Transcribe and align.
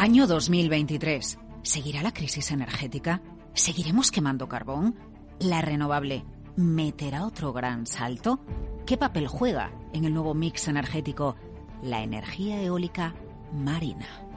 Año 0.00 0.28
2023. 0.28 1.40
¿Seguirá 1.62 2.04
la 2.04 2.12
crisis 2.12 2.52
energética? 2.52 3.20
¿Seguiremos 3.52 4.12
quemando 4.12 4.48
carbón? 4.48 4.94
¿La 5.40 5.60
renovable 5.60 6.24
meterá 6.54 7.26
otro 7.26 7.52
gran 7.52 7.84
salto? 7.84 8.38
¿Qué 8.86 8.96
papel 8.96 9.26
juega 9.26 9.72
en 9.92 10.04
el 10.04 10.14
nuevo 10.14 10.34
mix 10.34 10.68
energético 10.68 11.34
la 11.82 12.04
energía 12.04 12.62
eólica 12.62 13.16
marina? 13.52 14.27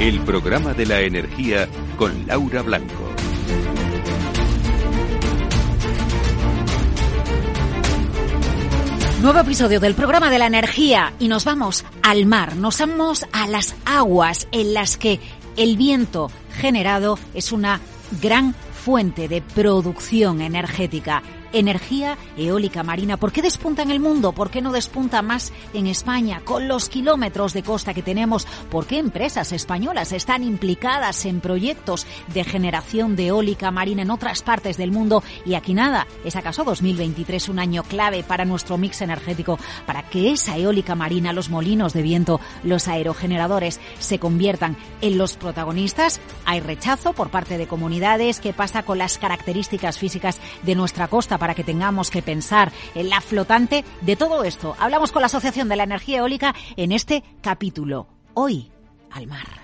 El 0.00 0.20
programa 0.20 0.74
de 0.74 0.86
la 0.86 1.00
energía 1.00 1.68
con 1.96 2.26
Laura 2.26 2.62
Blanco. 2.62 3.14
Nuevo 9.22 9.38
episodio 9.38 9.78
del 9.78 9.94
programa 9.94 10.30
de 10.30 10.38
la 10.40 10.46
energía 10.46 11.14
y 11.20 11.28
nos 11.28 11.44
vamos 11.44 11.84
al 12.02 12.26
mar, 12.26 12.56
nos 12.56 12.80
vamos 12.80 13.24
a 13.32 13.46
las 13.46 13.76
aguas 13.84 14.48
en 14.50 14.74
las 14.74 14.96
que 14.96 15.20
el 15.56 15.76
viento 15.76 16.28
generado 16.58 17.16
es 17.32 17.52
una 17.52 17.80
gran 18.20 18.52
fuente 18.52 19.28
de 19.28 19.42
producción 19.42 20.42
energética 20.42 21.22
energía 21.54 22.18
eólica 22.36 22.82
marina. 22.82 23.16
¿Por 23.16 23.32
qué 23.32 23.40
despunta 23.40 23.82
en 23.82 23.90
el 23.90 24.00
mundo? 24.00 24.32
¿Por 24.32 24.50
qué 24.50 24.60
no 24.60 24.72
despunta 24.72 25.22
más 25.22 25.52
en 25.72 25.86
España 25.86 26.42
con 26.44 26.68
los 26.68 26.88
kilómetros 26.88 27.52
de 27.52 27.62
costa 27.62 27.94
que 27.94 28.02
tenemos? 28.02 28.46
¿Por 28.70 28.86
qué 28.86 28.98
empresas 28.98 29.52
españolas 29.52 30.12
están 30.12 30.42
implicadas 30.42 31.24
en 31.24 31.40
proyectos 31.40 32.06
de 32.32 32.44
generación 32.44 33.16
de 33.16 33.28
eólica 33.28 33.70
marina 33.70 34.02
en 34.02 34.10
otras 34.10 34.42
partes 34.42 34.76
del 34.76 34.90
mundo? 34.90 35.22
Y 35.46 35.54
aquí 35.54 35.74
nada, 35.74 36.06
¿es 36.24 36.36
acaso 36.36 36.64
2023 36.64 37.48
un 37.48 37.60
año 37.60 37.84
clave 37.84 38.24
para 38.24 38.44
nuestro 38.44 38.76
mix 38.76 39.00
energético, 39.00 39.58
para 39.86 40.02
que 40.02 40.32
esa 40.32 40.56
eólica 40.56 40.94
marina, 40.94 41.32
los 41.32 41.50
molinos 41.50 41.92
de 41.92 42.02
viento, 42.02 42.40
los 42.64 42.88
aerogeneradores 42.88 43.80
se 44.00 44.18
conviertan 44.18 44.76
en 45.00 45.18
los 45.18 45.36
protagonistas? 45.36 46.20
Hay 46.44 46.60
rechazo 46.60 47.12
por 47.12 47.30
parte 47.30 47.58
de 47.58 47.66
comunidades. 47.66 48.40
¿Qué 48.40 48.52
pasa 48.52 48.82
con 48.82 48.98
las 48.98 49.18
características 49.18 49.98
físicas 49.98 50.40
de 50.62 50.74
nuestra 50.74 51.08
costa? 51.08 51.38
Para 51.44 51.54
que 51.54 51.62
tengamos 51.62 52.10
que 52.10 52.22
pensar 52.22 52.72
en 52.94 53.10
la 53.10 53.20
flotante. 53.20 53.84
De 54.00 54.16
todo 54.16 54.44
esto 54.44 54.74
hablamos 54.80 55.12
con 55.12 55.20
la 55.20 55.26
Asociación 55.26 55.68
de 55.68 55.76
la 55.76 55.82
Energía 55.82 56.20
Eólica 56.20 56.54
en 56.74 56.90
este 56.90 57.22
capítulo. 57.42 58.06
Hoy, 58.32 58.72
al 59.10 59.26
mar. 59.26 59.63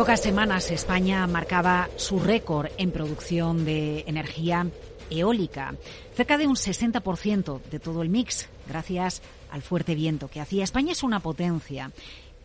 Pocas 0.00 0.22
semanas 0.22 0.70
España 0.70 1.26
marcaba 1.26 1.90
su 1.96 2.20
récord 2.20 2.70
en 2.78 2.90
producción 2.90 3.66
de 3.66 4.02
energía 4.06 4.66
eólica, 5.10 5.74
cerca 6.14 6.38
de 6.38 6.46
un 6.46 6.56
60% 6.56 7.60
de 7.64 7.78
todo 7.80 8.00
el 8.00 8.08
mix, 8.08 8.48
gracias 8.66 9.20
al 9.50 9.60
fuerte 9.60 9.94
viento 9.94 10.28
que 10.28 10.40
hacía. 10.40 10.64
España 10.64 10.92
es 10.92 11.02
una 11.02 11.20
potencia 11.20 11.92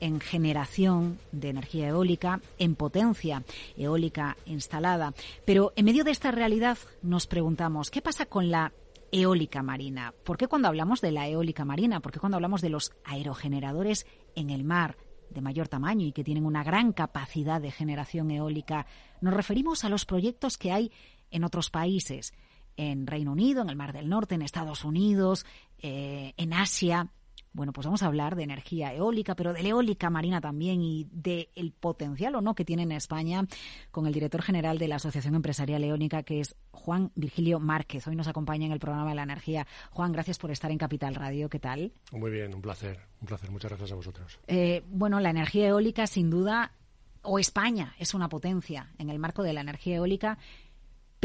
en 0.01 0.19
generación 0.19 1.17
de 1.31 1.47
energía 1.47 1.87
eólica, 1.87 2.41
en 2.59 2.75
potencia 2.75 3.41
eólica 3.77 4.35
instalada. 4.45 5.13
Pero 5.45 5.71
en 5.77 5.85
medio 5.85 6.03
de 6.03 6.11
esta 6.11 6.31
realidad 6.31 6.77
nos 7.03 7.25
preguntamos, 7.25 7.89
¿qué 7.89 8.01
pasa 8.01 8.25
con 8.25 8.51
la 8.51 8.73
eólica 9.13 9.63
marina? 9.63 10.13
¿Por 10.25 10.35
qué 10.35 10.49
cuando 10.49 10.67
hablamos 10.67 10.99
de 10.99 11.13
la 11.13 11.29
eólica 11.29 11.63
marina? 11.63 12.01
¿Por 12.01 12.11
qué 12.11 12.19
cuando 12.19 12.35
hablamos 12.35 12.59
de 12.59 12.69
los 12.69 12.91
aerogeneradores 13.05 14.05
en 14.35 14.49
el 14.49 14.65
mar? 14.65 14.97
De 15.29 15.41
mayor 15.41 15.67
tamaño 15.67 16.05
y 16.05 16.11
que 16.11 16.23
tienen 16.23 16.45
una 16.45 16.63
gran 16.63 16.93
capacidad 16.93 17.61
de 17.61 17.71
generación 17.71 18.31
eólica, 18.31 18.85
nos 19.21 19.33
referimos 19.33 19.83
a 19.83 19.89
los 19.89 20.05
proyectos 20.05 20.57
que 20.57 20.71
hay 20.71 20.91
en 21.31 21.43
otros 21.43 21.69
países, 21.69 22.33
en 22.77 23.07
Reino 23.07 23.31
Unido, 23.31 23.61
en 23.61 23.69
el 23.69 23.75
Mar 23.75 23.93
del 23.93 24.09
Norte, 24.09 24.35
en 24.35 24.41
Estados 24.41 24.83
Unidos, 24.83 25.45
eh, 25.79 26.33
en 26.37 26.53
Asia. 26.53 27.09
Bueno, 27.55 27.71
pues 27.71 27.85
vamos 27.85 28.03
a 28.03 28.07
hablar 28.07 28.35
de 28.35 28.43
energía 28.43 28.93
eólica, 28.93 29.33
pero 29.33 29.53
de 29.53 29.63
la 29.63 29.69
eólica 29.69 30.09
marina 30.09 30.41
también 30.41 30.81
y 30.81 31.07
del 31.09 31.47
el 31.55 31.71
potencial 31.71 32.35
o 32.35 32.41
no 32.41 32.53
que 32.53 32.65
tiene 32.65 32.83
en 32.83 32.91
España 32.91 33.47
con 33.91 34.07
el 34.07 34.13
director 34.13 34.41
general 34.41 34.77
de 34.77 34.89
la 34.89 34.97
Asociación 34.97 35.35
Empresarial 35.35 35.81
Eólica, 35.85 36.23
que 36.23 36.41
es 36.41 36.57
Juan 36.71 37.11
Virgilio 37.15 37.61
Márquez. 37.61 38.05
Hoy 38.07 38.17
nos 38.17 38.27
acompaña 38.27 38.65
en 38.65 38.73
el 38.73 38.79
programa 38.79 39.09
de 39.09 39.15
la 39.15 39.23
energía. 39.23 39.65
Juan, 39.91 40.11
gracias 40.11 40.37
por 40.37 40.51
estar 40.51 40.69
en 40.69 40.77
Capital 40.77 41.15
Radio. 41.15 41.47
¿Qué 41.47 41.59
tal? 41.59 41.93
Muy 42.11 42.29
bien, 42.29 42.53
un 42.53 42.61
placer, 42.61 42.99
un 43.21 43.27
placer. 43.27 43.49
Muchas 43.49 43.71
gracias 43.71 43.93
a 43.93 43.95
vosotros. 43.95 44.37
Eh, 44.47 44.83
bueno, 44.89 45.21
la 45.21 45.29
energía 45.29 45.69
eólica, 45.69 46.07
sin 46.07 46.29
duda, 46.29 46.73
o 47.21 47.39
España 47.39 47.95
es 47.97 48.13
una 48.13 48.27
potencia 48.27 48.91
en 48.97 49.09
el 49.09 49.17
marco 49.17 49.43
de 49.43 49.53
la 49.53 49.61
energía 49.61 49.95
eólica 49.95 50.37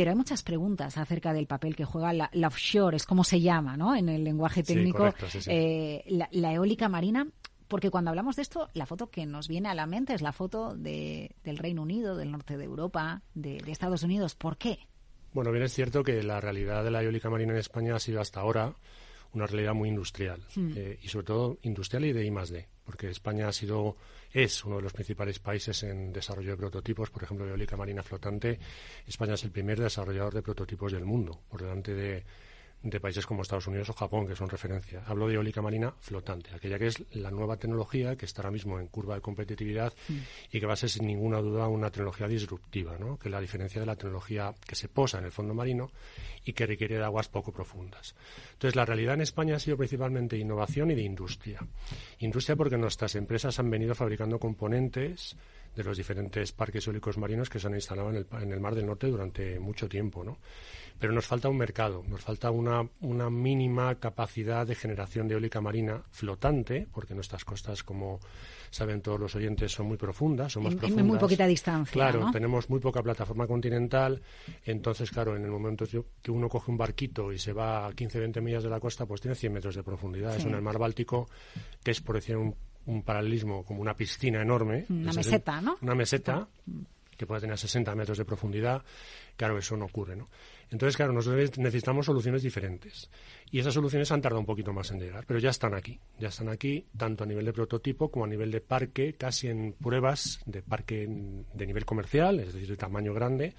pero 0.01 0.13
hay 0.13 0.17
muchas 0.17 0.43
preguntas 0.43 0.97
acerca 0.97 1.35
del 1.35 1.47
papel 1.47 1.77
que 1.77 1.85
juega 1.85 2.15
la, 2.15 2.31
offshore, 2.47 2.97
es 2.97 3.05
como 3.05 3.23
se 3.23 3.39
llama, 3.43 3.77
¿no? 3.77 3.95
En 3.95 4.09
el 4.09 4.25
lenguaje 4.25 4.63
técnico, 4.63 5.13
eh, 5.47 6.03
la, 6.31 6.55
eólica 6.55 6.89
marina. 6.89 7.29
Porque 7.69 7.91
cuando 7.91 8.09
hablamos 8.09 8.37
de 8.37 8.41
esto, 8.41 8.71
la 8.73 8.87
foto 8.87 9.11
que 9.11 9.27
nos 9.27 9.47
viene 9.47 9.69
a 9.69 9.75
la 9.75 9.85
mente 9.85 10.15
es 10.15 10.23
la 10.23 10.33
foto 10.33 10.75
de, 10.75 11.37
del 11.45 11.59
Reino 11.59 11.83
Unido, 11.83 12.17
del 12.17 12.33
norte 12.33 12.57
de 12.57 12.65
Europa, 12.65 13.21
de, 13.35 13.59
Estados 13.67 14.03
Unidos. 14.03 14.35
¿Por 14.37 14.57
qué? 14.57 14.79
Bueno, 15.35 15.53
bien 15.53 15.65
es 15.65 15.75
cierto 15.75 16.03
que 16.03 16.23
la 16.23 16.41
realidad 16.41 16.83
de 16.83 16.91
la 16.91 17.03
eólica 17.03 17.29
marina 17.29 17.53
en 17.53 17.59
España 17.59 17.95
ha 17.95 18.01
sido 18.01 18.23
hasta 18.23 18.41
ahora 18.41 18.75
una 19.35 19.47
realidad 19.47 19.75
muy 19.75 19.91
industrial 19.91 20.41
hmm. 20.57 20.71
eh, 20.77 20.99
y 21.03 21.09
sobre 21.09 21.27
todo 21.27 21.59
industrial 21.61 22.07
y 22.07 22.15
de 22.15 22.25
I 22.25 22.31
más 22.31 22.49
D, 22.49 22.69
porque 22.85 23.09
España 23.09 23.49
ha 23.49 23.53
sido 23.53 23.97
es 24.33 24.65
uno 24.65 24.77
de 24.77 24.83
los 24.83 24.93
principales 24.93 25.39
países 25.39 25.83
en 25.83 26.13
desarrollo 26.13 26.53
de 26.53 26.57
prototipos, 26.57 27.11
por 27.11 27.23
ejemplo, 27.23 27.45
de 27.45 27.53
eólica 27.53 27.77
marina 27.77 28.03
flotante. 28.03 28.59
España 29.07 29.35
es 29.35 29.45
el 29.45 29.51
primer 29.51 29.81
desarrollador 29.81 30.35
de 30.35 30.43
prototipos 30.43 30.93
del 30.93 31.05
mundo, 31.05 31.41
por 31.49 31.63
delante 31.63 31.95
de, 31.95 32.25
países 33.01 33.27
como 33.27 33.43
Estados 33.43 33.67
Unidos 33.67 33.91
o 33.91 33.93
Japón, 33.93 34.27
que 34.27 34.35
son 34.35 34.49
referencia. 34.49 35.03
Hablo 35.07 35.29
de 35.29 35.35
eólica 35.35 35.61
marina 35.61 35.93
flotante, 36.01 36.51
aquella 36.55 36.79
que 36.79 36.87
es 36.87 37.03
la 37.13 37.31
nueva 37.31 37.59
tecnología 37.59 38.17
que 38.17 38.25
está 38.25 38.41
ahora 38.41 38.53
mismo 38.53 38.81
en 38.81 38.87
curva 38.87 39.17
de 39.17 39.21
competitividad 39.21 39.93
mm. 40.09 40.17
y 40.53 40.61
que 40.61 40.67
va 40.67 40.73
a 40.73 40.77
ser 40.77 40.89
sin 40.89 41.07
ninguna 41.07 41.39
duda 41.39 41.69
una 41.69 41.91
tecnología 41.91 42.27
disruptiva, 42.27 42.97
¿no? 42.99 43.19
que 43.19 43.29
es 43.29 43.33
la 43.33 43.41
diferencia 43.41 43.81
de 43.81 43.87
la 43.87 43.97
tecnología 43.97 44.55
que 44.67 44.75
se 44.75 44.89
posa 44.89 45.19
en 45.19 45.27
el 45.27 45.33
fondo 45.33 45.53
marino 45.53 45.91
y 46.45 46.55
que 46.55 46.67
requiere 46.67 46.97
de 46.97 47.05
aguas 47.05 47.29
poco 47.29 47.53
profundas. 47.53 48.15
Entonces, 48.53 48.75
la 48.77 48.87
realidad 48.87 49.15
en 49.15 49.21
España 49.21 49.57
ha 49.57 49.59
sido 49.59 49.77
principalmente 49.77 50.39
innovación 50.39 50.91
y 50.91 50.95
de 50.95 51.03
industria. 51.03 51.61
Industria 52.21 52.57
porque 52.57 52.79
nuestras 52.79 53.15
empresas 53.15 53.59
han 53.59 53.69
venido 53.69 53.95
fabricando 53.95 54.39
componentes 54.39 55.37
de 55.77 55.85
los 55.85 55.97
diferentes 55.97 56.53
parques 56.53 56.87
eólicos 56.87 57.19
marinos 57.19 57.49
que 57.49 57.61
se 57.61 57.67
han 57.67 57.75
instalado 57.75 58.11
en 58.11 58.17
el, 58.17 58.27
en 58.41 58.53
el 58.53 58.61
Mar 58.61 58.75
del 58.75 58.87
Norte 58.87 59.07
durante 59.07 59.61
mucho 59.61 59.89
tiempo, 59.89 60.25
¿no? 60.25 60.39
Pero 61.01 61.15
nos 61.15 61.27
falta 61.27 61.49
un 61.49 61.57
mercado, 61.57 62.05
nos 62.09 62.21
falta 62.21 62.51
una, 62.51 62.87
una 63.01 63.31
mínima 63.31 63.95
capacidad 63.95 64.67
de 64.67 64.75
generación 64.75 65.27
de 65.27 65.35
eólica 65.35 65.61
marina 65.61 66.03
flotante, 66.11 66.87
porque 66.93 67.15
nuestras 67.15 67.45
costas, 67.45 67.83
como 67.83 68.21
saben 68.71 69.01
todos 69.01 69.19
los 69.19 69.35
oyentes, 69.35 69.73
son 69.73 69.87
muy 69.87 69.97
profundas, 69.97 70.53
son 70.53 70.63
más 70.63 70.75
en, 70.75 70.79
profundas. 70.79 71.07
muy 71.07 71.19
poquita 71.19 71.47
distancia. 71.47 71.93
Claro, 71.93 72.31
tenemos 72.31 72.69
muy 72.69 72.81
poca 72.81 73.03
plataforma 73.03 73.47
continental, 73.47 74.21
entonces, 74.65 75.11
claro, 75.11 75.35
en 75.37 75.45
el 75.45 75.51
momento 75.51 75.87
que 76.21 76.31
uno 76.31 76.49
coge 76.49 76.71
un 76.71 76.77
barquito 76.77 77.33
y 77.33 77.39
se 77.39 77.55
va 77.55 77.87
a 77.87 77.93
15, 77.93 78.21
20 78.21 78.41
millas 78.43 78.63
de 78.63 78.71
la 78.71 78.79
costa, 78.79 79.07
pues 79.07 79.23
tiene 79.23 79.35
100 79.35 79.53
metros 79.53 79.75
de 79.75 79.83
profundidad. 79.83 80.37
Es 80.37 80.45
en 80.45 80.55
el 80.55 80.63
mar 80.63 80.79
Báltico, 80.79 81.29
que 81.83 81.93
es, 81.93 82.01
por 82.01 82.17
decir 82.17 82.37
un, 82.37 82.55
paralelismo, 83.03 83.65
como 83.65 83.81
una 83.81 83.95
piscina 83.95 84.43
enorme. 84.43 84.85
Una 84.89 85.13
meseta, 85.13 85.61
¿no? 85.61 85.79
Una 85.81 85.95
meseta 85.95 86.47
que 87.17 87.27
puede 87.27 87.43
tener 87.43 87.59
60 87.59 87.95
metros 87.95 88.19
de 88.19 88.25
profundidad. 88.25 88.83
Claro, 89.37 89.59
eso 89.59 89.77
no 89.77 89.85
ocurre, 89.85 90.17
¿no? 90.17 90.29
Entonces, 90.71 90.97
claro, 90.97 91.13
nosotros 91.13 91.59
necesitamos 91.59 92.07
soluciones 92.07 92.43
diferentes. 92.43 93.11
Y 93.51 93.59
esas 93.59 93.75
soluciones 93.75 94.11
han 94.13 94.23
tardado 94.23 94.41
un 94.41 94.47
poquito 94.47 94.73
más 94.73 94.91
en 94.93 95.01
llegar, 95.01 95.25
pero 95.27 95.41
ya 95.41 95.51
están 95.51 95.75
aquí. 95.75 95.99
Ya 96.19 96.29
están 96.29 96.49
aquí, 96.49 96.87
tanto 96.97 97.25
a 97.25 97.27
nivel 97.27 97.45
de 97.45 97.53
prototipo 97.53 98.11
como 98.11 98.25
a 98.25 98.29
nivel 98.29 98.51
de 98.53 98.61
parque, 98.61 99.15
casi 99.15 99.49
en 99.49 99.73
pruebas 99.73 100.41
de 100.47 100.63
parque 100.63 101.09
de 101.09 101.67
nivel 101.67 101.85
comercial, 101.85 102.39
es 102.41 102.55
decir, 102.55 102.69
de 102.69 102.77
tamaño 102.77 103.13
grande. 103.13 103.55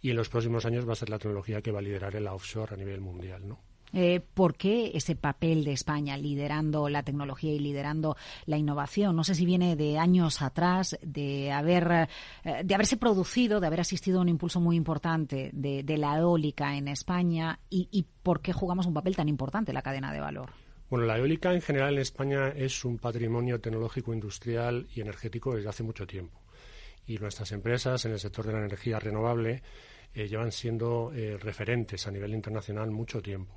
Y 0.00 0.10
en 0.10 0.16
los 0.16 0.28
próximos 0.28 0.64
años 0.64 0.88
va 0.88 0.92
a 0.92 0.96
ser 0.96 1.10
la 1.10 1.18
tecnología 1.18 1.60
que 1.60 1.72
va 1.72 1.80
a 1.80 1.82
liderar 1.82 2.14
el 2.14 2.26
offshore 2.28 2.74
a 2.74 2.76
nivel 2.76 3.00
mundial, 3.00 3.48
¿no? 3.48 3.73
Eh, 3.94 4.20
¿Por 4.34 4.56
qué 4.56 4.90
ese 4.94 5.14
papel 5.14 5.64
de 5.64 5.72
España 5.72 6.16
liderando 6.16 6.88
la 6.88 7.02
tecnología 7.04 7.52
y 7.52 7.60
liderando 7.60 8.16
la 8.46 8.58
innovación? 8.58 9.14
No 9.14 9.22
sé 9.22 9.34
si 9.34 9.46
viene 9.46 9.76
de 9.76 9.98
años 9.98 10.42
atrás, 10.42 10.98
de 11.00 11.52
haber 11.52 12.08
eh, 12.44 12.62
de 12.64 12.74
haberse 12.74 12.96
producido, 12.96 13.60
de 13.60 13.68
haber 13.68 13.80
asistido 13.80 14.18
a 14.18 14.22
un 14.22 14.28
impulso 14.28 14.60
muy 14.60 14.76
importante 14.76 15.50
de, 15.52 15.84
la 15.94 16.18
eólica 16.18 16.76
en 16.76 16.88
España 16.88 17.60
y, 17.70 17.88
y 17.92 18.04
por 18.22 18.40
qué 18.40 18.52
jugamos 18.52 18.86
un 18.86 18.94
papel 18.94 19.14
tan 19.14 19.28
importante 19.28 19.70
en 19.70 19.74
la 19.74 19.82
cadena 19.82 20.12
de 20.12 20.18
valor. 20.18 20.50
Bueno, 20.90 21.06
la 21.06 21.18
eólica 21.18 21.54
en 21.54 21.62
general 21.62 21.94
en 21.94 22.00
España 22.00 22.48
es 22.48 22.84
un 22.84 22.98
patrimonio 22.98 23.60
tecnológico, 23.60 24.12
industrial 24.12 24.86
y 24.94 25.00
energético 25.00 25.54
desde 25.54 25.68
hace 25.68 25.82
mucho 25.82 26.06
tiempo. 26.06 26.43
Y 27.06 27.18
nuestras 27.18 27.52
empresas 27.52 28.04
en 28.04 28.12
el 28.12 28.18
sector 28.18 28.46
de 28.46 28.52
la 28.52 28.60
energía 28.60 28.98
renovable 28.98 29.62
eh, 30.16 30.28
llevan 30.28 30.52
siendo 30.52 31.12
eh, 31.12 31.36
referentes 31.40 32.06
a 32.06 32.10
nivel 32.12 32.34
internacional 32.34 32.88
mucho 32.92 33.20
tiempo. 33.20 33.52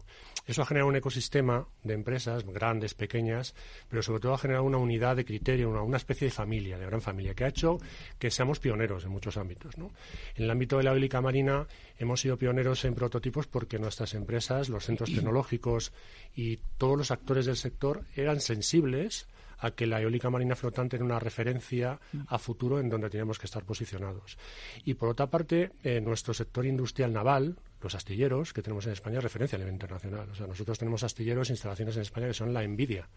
Eso 0.48 0.64
ha 0.64 0.66
generado 0.66 0.90
un 0.90 0.96
ecosistema 0.96 1.68
de 1.84 1.94
empresas 1.94 2.44
grandes, 2.46 2.96
pequeñas, 2.96 3.54
pero 3.90 4.02
sobre 4.02 4.22
todo 4.22 4.34
ha 4.34 4.40
generado 4.40 4.66
una 4.66 4.80
unidad 4.80 5.18
de 5.18 5.26
criterio, 5.26 5.70
una, 5.70 5.98
especie 5.98 6.26
de 6.26 6.32
familia, 6.32 6.80
de 6.80 6.86
gran 6.88 7.02
familia, 7.02 7.36
que 7.36 7.44
ha 7.44 7.50
hecho 7.50 7.78
que 8.18 8.32
seamos 8.32 8.60
pioneros 8.60 9.04
en 9.04 9.12
muchos 9.12 9.38
ámbitos. 9.38 9.76
En 9.76 10.44
el 10.46 10.50
ámbito 10.50 10.78
de 10.78 10.86
la 10.86 10.92
eólica 10.92 11.22
marina 11.22 11.68
hemos 12.00 12.22
sido 12.22 12.38
pioneros 12.38 12.86
en 12.86 12.96
prototipos 12.96 13.46
porque 13.46 13.78
nuestras 13.78 14.16
empresas, 14.16 14.70
los 14.70 14.86
centros 14.86 15.14
tecnológicos 15.14 15.92
y 16.36 16.58
todos 16.80 16.98
los 16.98 17.12
actores 17.12 17.46
del 17.46 17.58
sector 17.58 18.04
eran 18.16 18.40
sensibles 18.40 19.28
a 19.60 19.72
que 19.72 19.88
la 19.88 20.02
eólica 20.02 20.30
marina 20.30 20.56
flotante 20.56 20.96
era 20.96 21.06
una 21.06 21.20
referencia 21.20 22.00
a 22.28 22.38
futuro 22.38 22.80
en 22.80 22.90
donde 22.90 23.10
teníamos 23.10 23.40
que 23.40 23.46
estar 23.46 23.64
posicionados. 23.64 24.38
Y 24.86 24.94
por 24.96 25.10
otra 25.10 25.30
parte, 25.30 25.72
eh, 25.84 26.02
nuestro 26.02 26.34
sector 26.34 26.66
industrial 26.66 27.14
naval, 27.14 27.58
los 27.82 27.96
astilleros 27.96 28.54
que 28.54 28.62
tenemos 28.62 28.86
en 28.86 28.94
España, 28.94 29.18
es 29.18 29.24
referencia 29.24 29.56
a 29.56 29.60
nivel 29.60 29.74
internacional. 29.74 30.30
O 30.30 30.36
sea, 30.36 30.48
nosotros 30.48 30.78
tenemos 30.78 31.04
astilleros, 31.04 31.50
instalaciones 31.50 31.96
en 31.96 32.02
España 32.04 32.28
que 32.28 32.34
son 32.34 32.54
la 32.54 32.64
envidia 32.64 33.08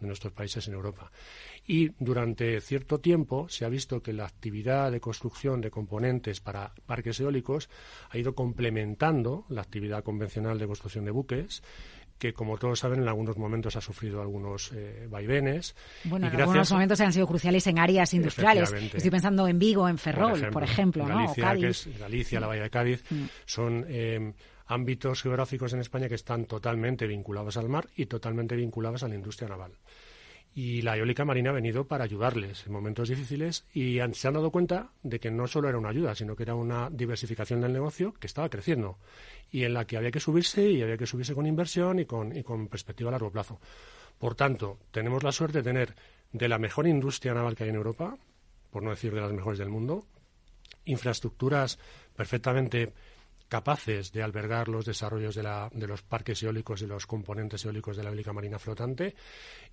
de 0.00 0.06
nuestros 0.06 0.32
países 0.32 0.68
en 0.68 0.74
Europa. 0.74 1.10
Y 1.66 1.90
durante 1.98 2.60
cierto 2.60 3.00
tiempo 3.00 3.48
se 3.48 3.64
ha 3.64 3.68
visto 3.68 4.02
que 4.02 4.12
la 4.12 4.26
actividad 4.26 4.92
de 4.92 5.00
construcción 5.00 5.60
de 5.60 5.70
componentes 5.70 6.40
para 6.40 6.72
parques 6.86 7.18
eólicos 7.20 7.68
ha 8.10 8.18
ido 8.18 8.34
complementando 8.34 9.46
la 9.48 9.62
actividad 9.62 10.04
convencional 10.04 10.58
de 10.58 10.66
construcción 10.66 11.04
de 11.04 11.10
buques 11.12 11.62
que 12.18 12.32
como 12.32 12.56
todos 12.58 12.78
saben 12.78 13.02
en 13.02 13.08
algunos 13.08 13.36
momentos 13.36 13.76
ha 13.76 13.80
sufrido 13.80 14.20
algunos 14.20 14.72
eh, 14.72 15.06
vaivenes. 15.10 15.74
Bueno, 16.04 16.28
en 16.28 16.40
algunos 16.40 16.70
momentos 16.72 17.00
han 17.00 17.12
sido 17.12 17.26
cruciales 17.26 17.66
en 17.66 17.78
áreas 17.78 18.14
industriales. 18.14 18.72
Estoy 18.72 19.10
pensando 19.10 19.46
en 19.46 19.58
Vigo, 19.58 19.88
en 19.88 19.98
Ferrol, 19.98 20.48
por 20.50 20.62
ejemplo, 20.62 21.06
Galicia, 21.06 21.54
Que 21.54 21.68
es 21.68 21.98
Galicia, 21.98 22.40
la 22.40 22.46
Bahía 22.46 22.62
de 22.62 22.70
Cádiz, 22.70 23.04
mm. 23.10 23.24
son 23.44 23.84
eh, 23.88 24.32
ámbitos 24.66 25.22
geográficos 25.22 25.72
en 25.72 25.80
España 25.80 26.08
que 26.08 26.14
están 26.14 26.46
totalmente 26.46 27.06
vinculados 27.06 27.56
al 27.56 27.68
mar 27.68 27.88
y 27.96 28.06
totalmente 28.06 28.56
vinculados 28.56 29.02
a 29.02 29.08
la 29.08 29.14
industria 29.14 29.48
naval 29.48 29.72
y 30.56 30.80
la 30.80 30.96
eólica 30.96 31.26
marina 31.26 31.50
ha 31.50 31.52
venido 31.52 31.86
para 31.86 32.04
ayudarles 32.04 32.66
en 32.66 32.72
momentos 32.72 33.10
difíciles 33.10 33.66
y 33.74 33.98
se 34.12 34.26
han 34.26 34.34
dado 34.34 34.50
cuenta 34.50 34.90
de 35.02 35.20
que 35.20 35.30
no 35.30 35.46
solo 35.46 35.68
era 35.68 35.76
una 35.76 35.90
ayuda, 35.90 36.14
sino 36.14 36.34
que 36.34 36.44
era 36.44 36.54
una 36.54 36.88
diversificación 36.88 37.60
del 37.60 37.74
negocio 37.74 38.14
que 38.14 38.26
estaba 38.26 38.48
creciendo 38.48 38.98
y 39.50 39.64
en 39.64 39.74
la 39.74 39.86
que 39.86 39.96
había 39.96 40.10
que 40.10 40.20
subirse 40.20 40.68
y 40.70 40.82
había 40.82 40.96
que 40.96 41.06
subirse 41.06 41.34
con 41.34 41.46
inversión 41.46 41.98
y 41.98 42.04
con, 42.04 42.36
y 42.36 42.42
con 42.42 42.68
perspectiva 42.68 43.10
a 43.10 43.12
largo 43.12 43.30
plazo. 43.30 43.60
Por 44.18 44.34
tanto, 44.34 44.78
tenemos 44.90 45.22
la 45.22 45.32
suerte 45.32 45.58
de 45.58 45.64
tener 45.64 45.94
de 46.32 46.48
la 46.48 46.58
mejor 46.58 46.86
industria 46.86 47.34
naval 47.34 47.54
que 47.54 47.64
hay 47.64 47.70
en 47.70 47.76
Europa, 47.76 48.16
por 48.70 48.82
no 48.82 48.90
decir 48.90 49.14
de 49.14 49.20
las 49.20 49.32
mejores 49.32 49.58
del 49.58 49.68
mundo, 49.68 50.04
infraestructuras 50.84 51.78
perfectamente 52.14 52.92
capaces 53.48 54.12
de 54.12 54.22
albergar 54.22 54.68
los 54.68 54.84
desarrollos 54.84 55.34
de, 55.34 55.42
la, 55.42 55.70
de, 55.72 55.86
los 55.86 56.02
parques 56.02 56.42
eólicos 56.42 56.82
y 56.82 56.86
los 56.86 57.06
componentes 57.06 57.64
eólicos 57.64 57.96
de 57.96 58.02
la 58.02 58.10
eólica 58.10 58.32
marina 58.32 58.58
flotante 58.58 59.14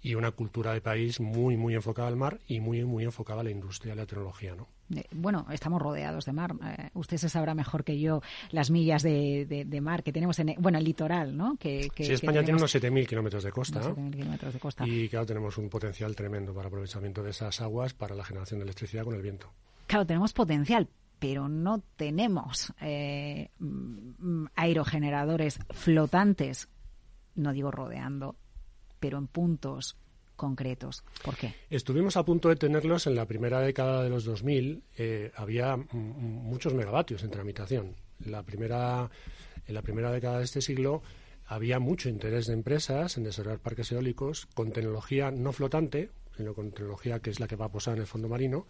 y 0.02 0.16
una 0.16 0.32
cultura 0.32 0.74
de 0.74 0.82
país 0.82 1.20
muy, 1.20 1.58
muy 1.58 1.74
enfocada 1.74 2.08
al 2.08 2.16
mar 2.16 2.40
y 2.48 2.60
muy, 2.60 2.84
muy 2.86 3.04
enfocada 3.04 3.42
a 3.42 3.44
la 3.44 3.52
industria 3.52 3.94
y 3.94 3.98
la 3.98 4.06
tecnología, 4.06 4.56
¿no? 4.56 4.68
Eh, 4.96 5.06
bueno, 5.12 5.48
estamos 5.52 5.82
rodeados 5.82 6.26
de 6.26 6.34
mar. 6.34 6.56
Eh, 6.64 6.90
usted 6.94 7.18
se 7.18 7.30
sabrá 7.30 7.56
mejor 7.56 7.84
que 7.84 8.00
yo 8.00 8.22
las 8.52 8.70
millas 8.70 9.02
de, 9.02 9.66
de, 9.68 9.82
mar 9.82 10.04
que 10.04 10.12
tenemos 10.12 10.38
en, 10.40 10.56
bueno, 10.60 10.78
el 10.78 10.84
litoral, 10.84 11.36
¿no? 11.36 11.56
Que, 11.58 11.90
sí, 11.96 12.14
España 12.14 12.44
tiene 12.44 12.58
unos 12.58 12.76
7.000 12.76 13.08
kilómetros 13.08 13.44
de 13.44 13.52
costa. 13.52 13.82
kilómetros 14.12 14.54
de 14.54 14.60
costa. 14.60 14.88
Y 14.88 15.10
claro, 15.10 15.26
tenemos 15.26 15.58
un 15.58 15.70
potencial 15.70 16.16
tremendo 16.16 16.54
para 16.54 16.68
aprovechamiento 16.68 17.24
de 17.24 17.32
esas 17.32 17.62
aguas 17.62 17.94
para 17.94 18.14
la 18.14 18.24
generación 18.24 18.60
de 18.60 18.66
electricidad 18.66 19.04
con 19.04 19.16
el 19.16 19.22
viento. 19.22 19.52
Claro, 19.88 20.06
tenemos 20.06 20.34
potencial, 20.34 20.88
pero 21.24 21.48
no 21.48 21.82
tenemos 21.96 22.74
eh, 22.82 23.48
mm, 23.58 24.48
aerogeneradores 24.56 25.58
flotantes, 25.70 26.68
no 27.36 27.54
digo 27.54 27.72
rodeando, 27.72 28.36
pero 29.00 29.20
en 29.20 29.28
puntos 29.28 29.96
concretos. 30.36 31.06
¿Por 31.24 31.38
qué? 31.38 31.56
Estuvimos 31.70 32.18
a 32.18 32.26
punto 32.26 32.50
de 32.50 32.58
tenerlos 32.58 33.08
en 33.08 33.16
la 33.16 33.26
primera 33.26 33.62
década 33.62 34.04
de 34.04 34.10
los 34.10 34.26
2000. 34.26 34.84
Eh, 34.98 35.32
había 35.38 35.78
muchos 35.78 36.74
megavatios 36.74 37.24
en 37.24 37.32
tramitación. 37.32 37.96
la 38.26 38.44
primera, 38.44 39.10
en 39.66 39.74
la 39.74 39.82
primera 39.82 40.12
década 40.12 40.40
de 40.40 40.44
este 40.44 40.60
siglo 40.60 41.04
había 41.46 41.80
mucho 41.80 42.10
interés 42.10 42.48
de 42.48 42.54
empresas 42.54 43.16
en 43.16 43.24
desarrollar 43.24 43.60
parques 43.60 43.94
eólicos 43.94 44.48
con 44.48 44.74
tecnología 44.74 45.32
no 45.32 45.54
flotante, 45.54 46.10
sino 46.36 46.54
con 46.54 46.72
tecnología 46.72 47.20
que 47.20 47.30
es 47.30 47.40
la 47.40 47.48
que 47.48 47.56
va 47.56 47.66
a 47.66 47.72
posar 47.72 47.96
en 47.96 48.02
el 48.02 48.08
fondo 48.08 48.28
marino, 48.28 48.68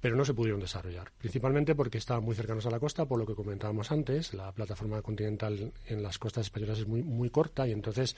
pero 0.00 0.16
no 0.16 0.24
se 0.24 0.34
pudieron 0.34 0.60
desarrollar, 0.60 1.10
principalmente 1.18 1.74
porque 1.74 1.98
estaban 1.98 2.22
muy 2.24 2.34
cercanos 2.34 2.66
a 2.66 2.70
la 2.70 2.78
costa, 2.78 3.06
por 3.06 3.18
lo 3.18 3.26
que 3.26 3.34
comentábamos 3.34 3.90
antes, 3.90 4.32
la 4.32 4.52
plataforma 4.52 5.02
continental 5.02 5.72
en 5.86 6.02
las 6.02 6.18
costas 6.18 6.46
españolas 6.46 6.78
es 6.78 6.86
muy, 6.86 7.02
muy 7.02 7.30
corta 7.30 7.66
y 7.66 7.72
entonces 7.72 8.16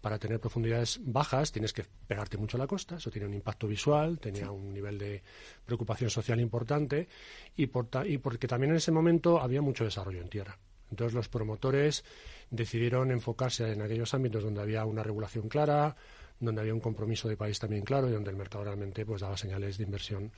para 0.00 0.18
tener 0.18 0.40
profundidades 0.40 1.00
bajas 1.02 1.50
tienes 1.52 1.72
que 1.72 1.84
pegarte 2.06 2.36
mucho 2.36 2.56
a 2.56 2.60
la 2.60 2.66
costa, 2.66 2.96
eso 2.96 3.10
tiene 3.10 3.26
un 3.26 3.34
impacto 3.34 3.66
visual, 3.66 4.18
tenía 4.18 4.50
un 4.50 4.72
nivel 4.72 4.98
de 4.98 5.22
preocupación 5.64 6.10
social 6.10 6.40
importante 6.40 7.08
y, 7.56 7.64
y 7.64 8.18
porque 8.18 8.46
también 8.46 8.72
en 8.72 8.76
ese 8.76 8.92
momento 8.92 9.40
había 9.40 9.62
mucho 9.62 9.84
desarrollo 9.84 10.20
en 10.20 10.28
tierra. 10.28 10.58
Entonces 10.90 11.14
los 11.14 11.28
promotores 11.30 12.04
decidieron 12.50 13.10
enfocarse 13.10 13.72
en 13.72 13.80
aquellos 13.80 14.12
ámbitos 14.12 14.44
donde 14.44 14.60
había 14.60 14.84
una 14.84 15.02
regulación 15.02 15.48
clara, 15.48 15.96
donde 16.38 16.60
había 16.60 16.74
un 16.74 16.80
compromiso 16.80 17.28
de 17.28 17.36
país 17.38 17.58
también 17.58 17.82
claro 17.82 18.10
y 18.10 18.12
donde 18.12 18.30
el 18.30 18.36
mercado 18.36 18.64
realmente 18.64 19.06
pues 19.06 19.22
daba 19.22 19.38
señales 19.38 19.78
de 19.78 19.84
inversión 19.84 20.30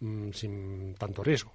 mm, 0.00 0.30
sin 0.32 0.94
tanto 0.94 1.22
riesgo. 1.22 1.52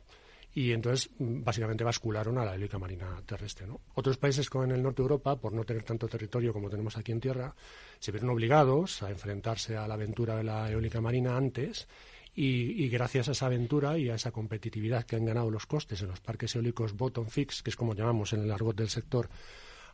Y 0.54 0.72
entonces, 0.72 1.12
mm, 1.20 1.44
básicamente, 1.44 1.84
bascularon 1.84 2.38
a 2.38 2.46
la 2.46 2.54
eólica 2.54 2.80
marina 2.80 3.22
terrestre. 3.26 3.68
¿no? 3.68 3.82
Otros 3.94 4.18
países 4.18 4.50
como 4.50 4.64
en 4.64 4.72
el 4.72 4.82
norte 4.82 5.02
de 5.02 5.04
Europa, 5.04 5.36
por 5.36 5.54
no 5.54 5.64
tener 5.64 5.84
tanto 5.84 6.08
territorio 6.08 6.52
como 6.54 6.70
tenemos 6.70 6.98
aquí 6.98 7.12
en 7.12 7.20
tierra, 7.20 7.54
se 8.00 8.12
vieron 8.12 8.30
obligados 8.32 9.04
a 9.04 9.12
enfrentarse 9.12 9.78
a 9.78 9.88
la 9.88 9.94
aventura 9.94 10.36
de 10.36 10.44
la 10.44 10.72
eólica 10.72 11.00
marina 11.00 11.38
antes 11.38 11.88
y, 12.34 12.84
y, 12.84 12.90
gracias 12.90 13.30
a 13.30 13.32
esa 13.32 13.48
aventura 13.48 13.98
y 13.98 14.10
a 14.10 14.16
esa 14.16 14.32
competitividad 14.32 15.06
que 15.06 15.16
han 15.16 15.26
ganado 15.26 15.50
los 15.50 15.66
costes 15.66 16.02
en 16.02 16.08
los 16.08 16.22
parques 16.22 16.56
eólicos 16.56 16.94
bottom 16.94 17.28
fix, 17.28 17.64
que 17.64 17.72
es 17.72 17.76
como 17.76 17.96
llamamos 17.96 18.34
en 18.34 18.42
el 18.42 18.52
argot 18.52 18.76
del 18.76 18.90
sector, 18.90 19.30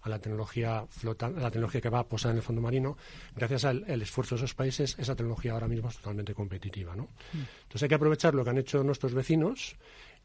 a 0.03 0.09
la 0.09 0.19
tecnología 0.19 0.85
flotante, 0.89 1.39
a 1.39 1.43
la 1.43 1.51
tecnología 1.51 1.81
que 1.81 1.89
va 1.89 1.99
a 1.99 2.07
posar 2.07 2.31
en 2.31 2.37
el 2.37 2.43
fondo 2.43 2.61
marino, 2.61 2.97
gracias 3.35 3.65
al 3.65 4.01
esfuerzo 4.01 4.35
de 4.35 4.39
esos 4.39 4.53
países, 4.53 4.95
esa 4.99 5.15
tecnología 5.15 5.53
ahora 5.53 5.67
mismo 5.67 5.89
es 5.89 5.97
totalmente 5.97 6.33
competitiva. 6.33 6.95
¿no? 6.95 7.03
Mm. 7.03 7.43
Entonces 7.63 7.83
hay 7.83 7.89
que 7.89 7.95
aprovechar 7.95 8.35
lo 8.35 8.43
que 8.43 8.49
han 8.49 8.57
hecho 8.57 8.83
nuestros 8.83 9.13
vecinos 9.13 9.75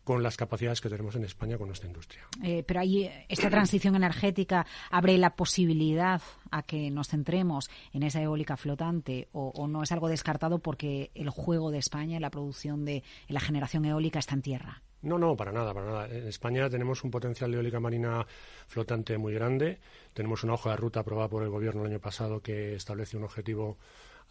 con 0.09 0.23
las 0.23 0.39
capacidades 0.39 0.81
que 0.81 0.89
tenemos 0.89 1.17
en 1.17 1.25
España 1.25 1.59
con 1.59 1.67
nuestra 1.67 1.87
industria. 1.87 2.23
Eh, 2.43 2.65
pero 2.67 2.81
ahí 2.81 3.11
esta 3.29 3.51
transición 3.51 3.95
energética 3.95 4.67
abre 4.91 5.19
la 5.19 5.37
posibilidad 5.37 6.23
a 6.51 6.63
que 6.63 6.91
nos 6.91 7.09
centremos 7.09 7.69
en 7.93 8.03
esa 8.05 8.23
eólica 8.23 8.57
flotante 8.57 9.29
o, 9.33 9.69
no 9.69 9.83
es 9.83 9.93
algo 9.93 10.09
descartado 10.09 10.61
porque 10.61 11.11
el 11.15 11.29
juego 11.29 11.71
de 11.71 11.77
España, 11.77 12.21
la 12.21 12.31
producción 12.31 12.87
de 12.87 13.03
la 13.29 13.41
generación 13.41 13.85
eólica 13.85 14.19
está 14.19 14.35
en 14.35 14.41
tierra. 14.41 14.83
No, 15.03 15.17
no, 15.17 15.37
para 15.37 15.53
nada, 15.53 15.73
para 15.73 15.87
nada. 15.87 16.09
En 16.09 16.27
España 16.27 16.69
tenemos 16.69 17.05
un 17.05 17.11
potencial 17.11 17.51
de 17.51 17.59
eólica 17.59 17.79
marina 17.79 18.27
flotante 18.67 19.17
muy 19.17 19.33
grande. 19.33 19.79
Tenemos 20.13 20.43
una 20.43 20.55
hoja 20.55 20.71
de 20.71 20.77
ruta 20.77 21.01
aprobada 21.01 21.29
por 21.29 21.43
el 21.45 21.51
Gobierno 21.51 21.83
el 21.83 21.93
año 21.93 22.01
pasado 22.01 22.41
que 22.41 22.75
establece 22.75 23.17
un 23.17 23.25
objetivo 23.25 23.79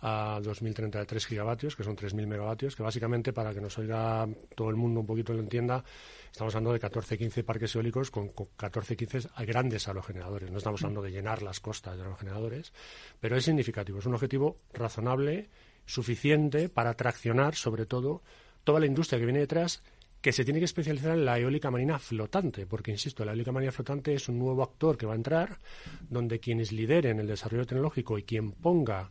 a 0.01 0.39
2033 0.43 1.25
gigavatios, 1.25 1.75
que 1.75 1.83
son 1.83 1.95
3.000 1.95 2.27
megavatios, 2.27 2.75
que 2.75 2.83
básicamente, 2.83 3.33
para 3.33 3.53
que 3.53 3.61
nos 3.61 3.77
oiga 3.77 4.27
todo 4.55 4.69
el 4.69 4.75
mundo 4.75 4.99
un 4.99 5.05
poquito 5.05 5.33
lo 5.33 5.39
entienda, 5.39 5.83
estamos 6.31 6.53
hablando 6.53 6.73
de 6.73 6.79
14-15 6.79 7.43
parques 7.43 7.75
eólicos 7.75 8.11
con, 8.11 8.29
14-15 8.29 9.45
grandes 9.45 9.87
aerogeneradores. 9.87 10.51
No 10.51 10.57
estamos 10.57 10.83
hablando 10.83 11.01
de 11.01 11.11
llenar 11.11 11.41
las 11.41 11.59
costas 11.59 11.95
de 11.95 12.03
aerogeneradores, 12.03 12.73
pero 13.19 13.37
es 13.37 13.45
significativo. 13.45 13.99
Es 13.99 14.05
un 14.05 14.13
objetivo 14.13 14.57
razonable, 14.73 15.49
suficiente 15.85 16.69
para 16.69 16.93
traccionar, 16.93 17.55
sobre 17.55 17.85
todo, 17.85 18.21
toda 18.63 18.79
la 18.79 18.85
industria 18.85 19.17
que 19.17 19.25
viene 19.25 19.39
detrás 19.39 19.81
que 20.27 20.33
se 20.33 20.43
tiene 20.43 20.59
que 20.59 20.65
especializar 20.65 21.13
en 21.13 21.23
la 21.23 21.39
eólica 21.39 21.71
marina 21.71 21.97
flotante, 21.99 22.67
porque, 22.67 22.91
insisto, 22.91 23.23
la 23.23 23.31
eólica 23.31 23.53
marina 23.53 23.71
flotante 23.71 24.13
es 24.13 24.27
un 24.27 24.37
nuevo 24.37 24.61
actor 24.61 24.97
que 24.97 25.05
va 25.05 25.13
a 25.13 25.15
entrar, 25.15 25.57
donde 26.09 26.41
quienes 26.41 26.73
lideren 26.73 27.21
el 27.21 27.27
desarrollo 27.27 27.65
tecnológico 27.65 28.17
y 28.17 28.23
quien 28.23 28.51
ponga 28.51 29.09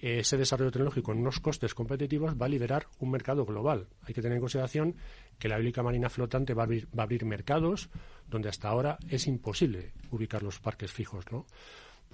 ese 0.00 0.36
desarrollo 0.36 0.70
tecnológico 0.70 1.10
en 1.10 1.18
unos 1.18 1.40
costes 1.40 1.74
competitivos 1.74 2.40
va 2.40 2.46
a 2.46 2.48
liderar 2.48 2.86
un 3.00 3.10
mercado 3.10 3.44
global. 3.44 3.88
Hay 4.02 4.14
que 4.14 4.22
tener 4.22 4.36
en 4.36 4.42
consideración 4.42 4.94
que 5.40 5.48
la 5.48 5.56
eólica 5.56 5.82
marina 5.82 6.08
flotante 6.08 6.54
va 6.54 6.62
a 6.62 6.66
abrir, 6.66 6.86
va 6.96 7.02
a 7.02 7.06
abrir 7.06 7.24
mercados 7.24 7.90
donde 8.30 8.48
hasta 8.48 8.68
ahora 8.68 9.00
es 9.08 9.26
imposible 9.26 9.90
ubicar 10.12 10.44
los 10.44 10.60
parques 10.60 10.92
fijos, 10.92 11.24
¿no? 11.32 11.46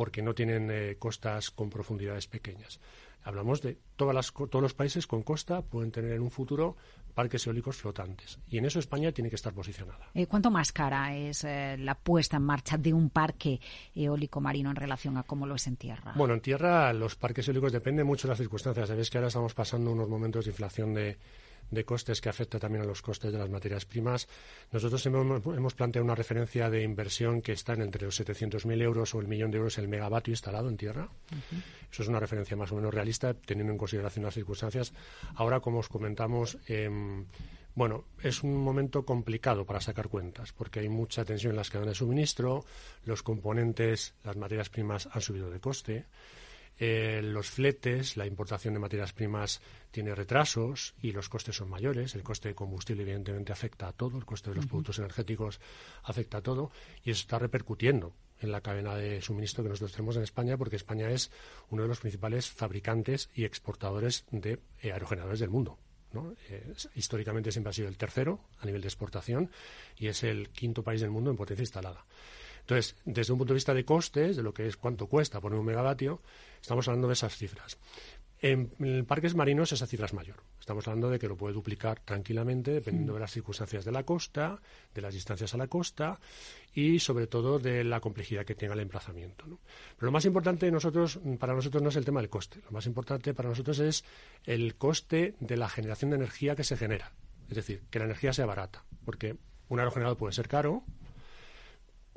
porque 0.00 0.22
no 0.22 0.34
tienen 0.34 0.70
eh, 0.70 0.96
costas 0.98 1.50
con 1.50 1.68
profundidades 1.68 2.26
pequeñas. 2.26 2.80
Hablamos 3.22 3.60
de 3.60 3.76
todas 3.96 4.14
las, 4.14 4.32
todos 4.32 4.62
los 4.62 4.72
países 4.72 5.06
con 5.06 5.22
costa 5.22 5.60
pueden 5.60 5.92
tener 5.92 6.12
en 6.12 6.22
un 6.22 6.30
futuro 6.30 6.76
parques 7.10 7.46
eólicos 7.46 7.76
flotantes. 7.76 8.38
Y 8.48 8.58
en 8.58 8.64
eso 8.64 8.78
España 8.78 9.12
tiene 9.12 9.30
que 9.30 9.36
estar 9.36 9.52
posicionada. 9.52 10.10
Eh, 10.14 10.26
¿Cuánto 10.26 10.50
más 10.50 10.72
cara 10.72 11.16
es 11.16 11.44
eh, 11.44 11.76
la 11.78 11.94
puesta 11.94 12.36
en 12.36 12.44
marcha 12.44 12.76
de 12.76 12.92
un 12.92 13.10
parque 13.10 13.60
eólico 13.94 14.40
marino 14.40 14.70
en 14.70 14.76
relación 14.76 15.16
a 15.16 15.22
cómo 15.22 15.46
lo 15.46 15.54
es 15.54 15.66
en 15.66 15.76
tierra? 15.76 16.12
Bueno, 16.16 16.34
en 16.34 16.40
tierra 16.40 16.92
los 16.92 17.16
parques 17.16 17.46
eólicos 17.48 17.72
dependen 17.72 18.06
mucho 18.06 18.26
de 18.26 18.32
las 18.32 18.38
circunstancias. 18.38 18.88
Sabéis 18.88 19.10
que 19.10 19.18
ahora 19.18 19.28
estamos 19.28 19.54
pasando 19.54 19.92
unos 19.92 20.08
momentos 20.08 20.44
de 20.44 20.50
inflación 20.50 20.94
de, 20.94 21.18
de 21.70 21.84
costes 21.84 22.20
que 22.20 22.28
afecta 22.28 22.58
también 22.58 22.84
a 22.84 22.86
los 22.86 23.02
costes 23.02 23.32
de 23.32 23.38
las 23.38 23.48
materias 23.48 23.84
primas. 23.84 24.28
Nosotros 24.72 25.04
hemos, 25.06 25.74
planteado 25.74 26.04
una 26.04 26.14
referencia 26.14 26.70
de 26.70 26.82
inversión 26.82 27.42
que 27.42 27.52
está 27.52 27.74
entre 27.74 28.04
los 28.04 28.20
700.000 28.20 28.82
euros 28.82 29.14
o 29.14 29.20
el 29.20 29.28
millón 29.28 29.50
de 29.50 29.58
euros 29.58 29.78
el 29.78 29.88
megavatio 29.88 30.32
instalado 30.32 30.68
en 30.68 30.76
tierra. 30.76 31.08
Eso 31.90 32.02
es 32.02 32.08
una 32.08 32.20
referencia 32.20 32.56
más 32.56 32.72
o 32.72 32.76
menos 32.76 32.92
realista, 32.92 33.34
teniendo 33.34 33.72
en 33.72 33.78
consideración 33.78 34.24
las 34.24 34.34
circunstancias. 34.34 34.92
Ahora, 35.34 35.60
como 35.60 35.78
os 35.78 35.88
comentamos, 35.88 36.58
em, 36.66 37.26
bueno, 37.74 38.04
es 38.22 38.42
un 38.42 38.56
momento 38.56 39.04
complicado 39.04 39.64
para 39.64 39.80
sacar 39.80 40.08
cuentas, 40.08 40.52
porque 40.52 40.80
hay 40.80 40.88
mucha 40.88 41.24
tensión 41.24 41.52
en 41.52 41.56
las 41.56 41.70
cadenas 41.70 41.94
de 41.94 41.98
suministro, 41.98 42.64
los 43.04 43.22
componentes, 43.22 44.14
las 44.24 44.36
materias 44.36 44.68
primas 44.68 45.08
han 45.12 45.20
subido 45.20 45.50
de 45.50 45.60
coste. 45.60 46.06
Eh, 46.82 47.20
los 47.22 47.50
fletes, 47.50 48.16
la 48.16 48.24
importación 48.24 48.72
de 48.72 48.80
materias 48.80 49.12
primas 49.12 49.60
tiene 49.90 50.14
retrasos 50.14 50.94
y 51.02 51.12
los 51.12 51.28
costes 51.28 51.56
son 51.56 51.68
mayores. 51.68 52.14
El 52.14 52.22
coste 52.22 52.48
de 52.48 52.54
combustible, 52.54 53.02
evidentemente, 53.02 53.52
afecta 53.52 53.86
a 53.86 53.92
todo. 53.92 54.16
El 54.16 54.24
coste 54.24 54.48
de 54.48 54.56
los 54.56 54.66
productos 54.66 54.98
energéticos 54.98 55.60
afecta 56.02 56.38
a 56.38 56.42
todo. 56.42 56.70
Y 57.04 57.10
eso 57.10 57.20
está 57.20 57.38
repercutiendo 57.38 58.14
en 58.40 58.50
la 58.50 58.62
cadena 58.62 58.94
de 58.94 59.20
suministro 59.20 59.62
que 59.62 59.68
nosotros 59.68 59.92
tenemos 59.92 60.16
en 60.16 60.22
España, 60.22 60.56
porque 60.56 60.76
España 60.76 61.10
es 61.10 61.30
uno 61.68 61.82
de 61.82 61.88
los 61.88 62.00
principales 62.00 62.50
fabricantes 62.50 63.28
y 63.34 63.44
exportadores 63.44 64.24
de 64.30 64.58
eh, 64.80 64.92
aerogeneradores 64.92 65.40
del 65.40 65.50
mundo. 65.50 65.78
Eh, 66.48 66.72
históricamente 66.94 67.52
siempre 67.52 67.70
ha 67.70 67.74
sido 67.74 67.88
el 67.88 67.96
tercero 67.96 68.40
a 68.58 68.66
nivel 68.66 68.80
de 68.80 68.88
exportación 68.88 69.50
y 69.96 70.08
es 70.08 70.24
el 70.24 70.48
quinto 70.48 70.82
país 70.82 71.00
del 71.02 71.10
mundo 71.10 71.30
en 71.30 71.36
potencia 71.36 71.62
instalada. 71.62 72.04
Entonces, 72.60 72.96
desde 73.04 73.32
un 73.32 73.38
punto 73.38 73.52
de 73.52 73.56
vista 73.56 73.74
de 73.74 73.84
costes, 73.84 74.36
de 74.36 74.42
lo 74.42 74.54
que 74.54 74.66
es 74.66 74.76
cuánto 74.76 75.06
cuesta 75.06 75.40
poner 75.40 75.58
un 75.58 75.66
megavatio, 75.66 76.22
estamos 76.60 76.86
hablando 76.88 77.08
de 77.08 77.14
esas 77.14 77.36
cifras. 77.36 77.78
En, 78.42 79.04
parques 79.04 79.34
marinos 79.34 79.70
esa 79.72 79.86
cifra 79.86 80.06
es 80.06 80.14
mayor. 80.14 80.36
Estamos 80.58 80.88
hablando 80.88 81.10
de 81.10 81.18
que 81.18 81.28
lo 81.28 81.36
puede 81.36 81.52
duplicar 81.52 82.00
tranquilamente 82.00 82.72
dependiendo 82.72 83.12
mm. 83.12 83.16
de 83.16 83.20
las 83.20 83.32
circunstancias 83.32 83.84
de 83.84 83.92
la 83.92 84.04
costa, 84.04 84.62
de 84.94 85.02
las 85.02 85.12
distancias 85.12 85.52
a 85.52 85.58
la 85.58 85.66
costa 85.66 86.18
y 86.72 87.00
sobre 87.00 87.26
todo 87.26 87.58
de 87.58 87.84
la 87.84 88.00
complejidad 88.00 88.46
que 88.46 88.54
tenga 88.54 88.72
el 88.72 88.80
emplazamiento. 88.80 89.44
Pero 89.44 90.06
lo 90.06 90.12
más 90.12 90.24
importante 90.24 90.70
nosotros, 90.70 91.20
para 91.38 91.54
nosotros 91.54 91.82
no 91.82 91.90
es 91.90 91.96
el 91.96 92.06
tema 92.06 92.20
del 92.20 92.30
coste. 92.30 92.60
Lo 92.64 92.70
más 92.70 92.86
importante 92.86 93.34
para 93.34 93.50
nosotros 93.50 93.78
es 93.78 94.04
el 94.44 94.74
coste 94.76 95.34
de 95.40 95.56
la 95.58 95.68
generación 95.68 96.10
de 96.10 96.16
energía 96.16 96.56
que 96.56 96.64
se 96.64 96.78
genera. 96.78 97.12
Es 97.50 97.56
decir, 97.56 97.82
que 97.90 97.98
la 97.98 98.06
energía 98.06 98.32
sea 98.32 98.46
barata. 98.46 98.84
Porque 99.04 99.36
un 99.68 99.80
aerogenerador 99.80 100.16
puede 100.16 100.32
ser 100.32 100.48
caro, 100.48 100.82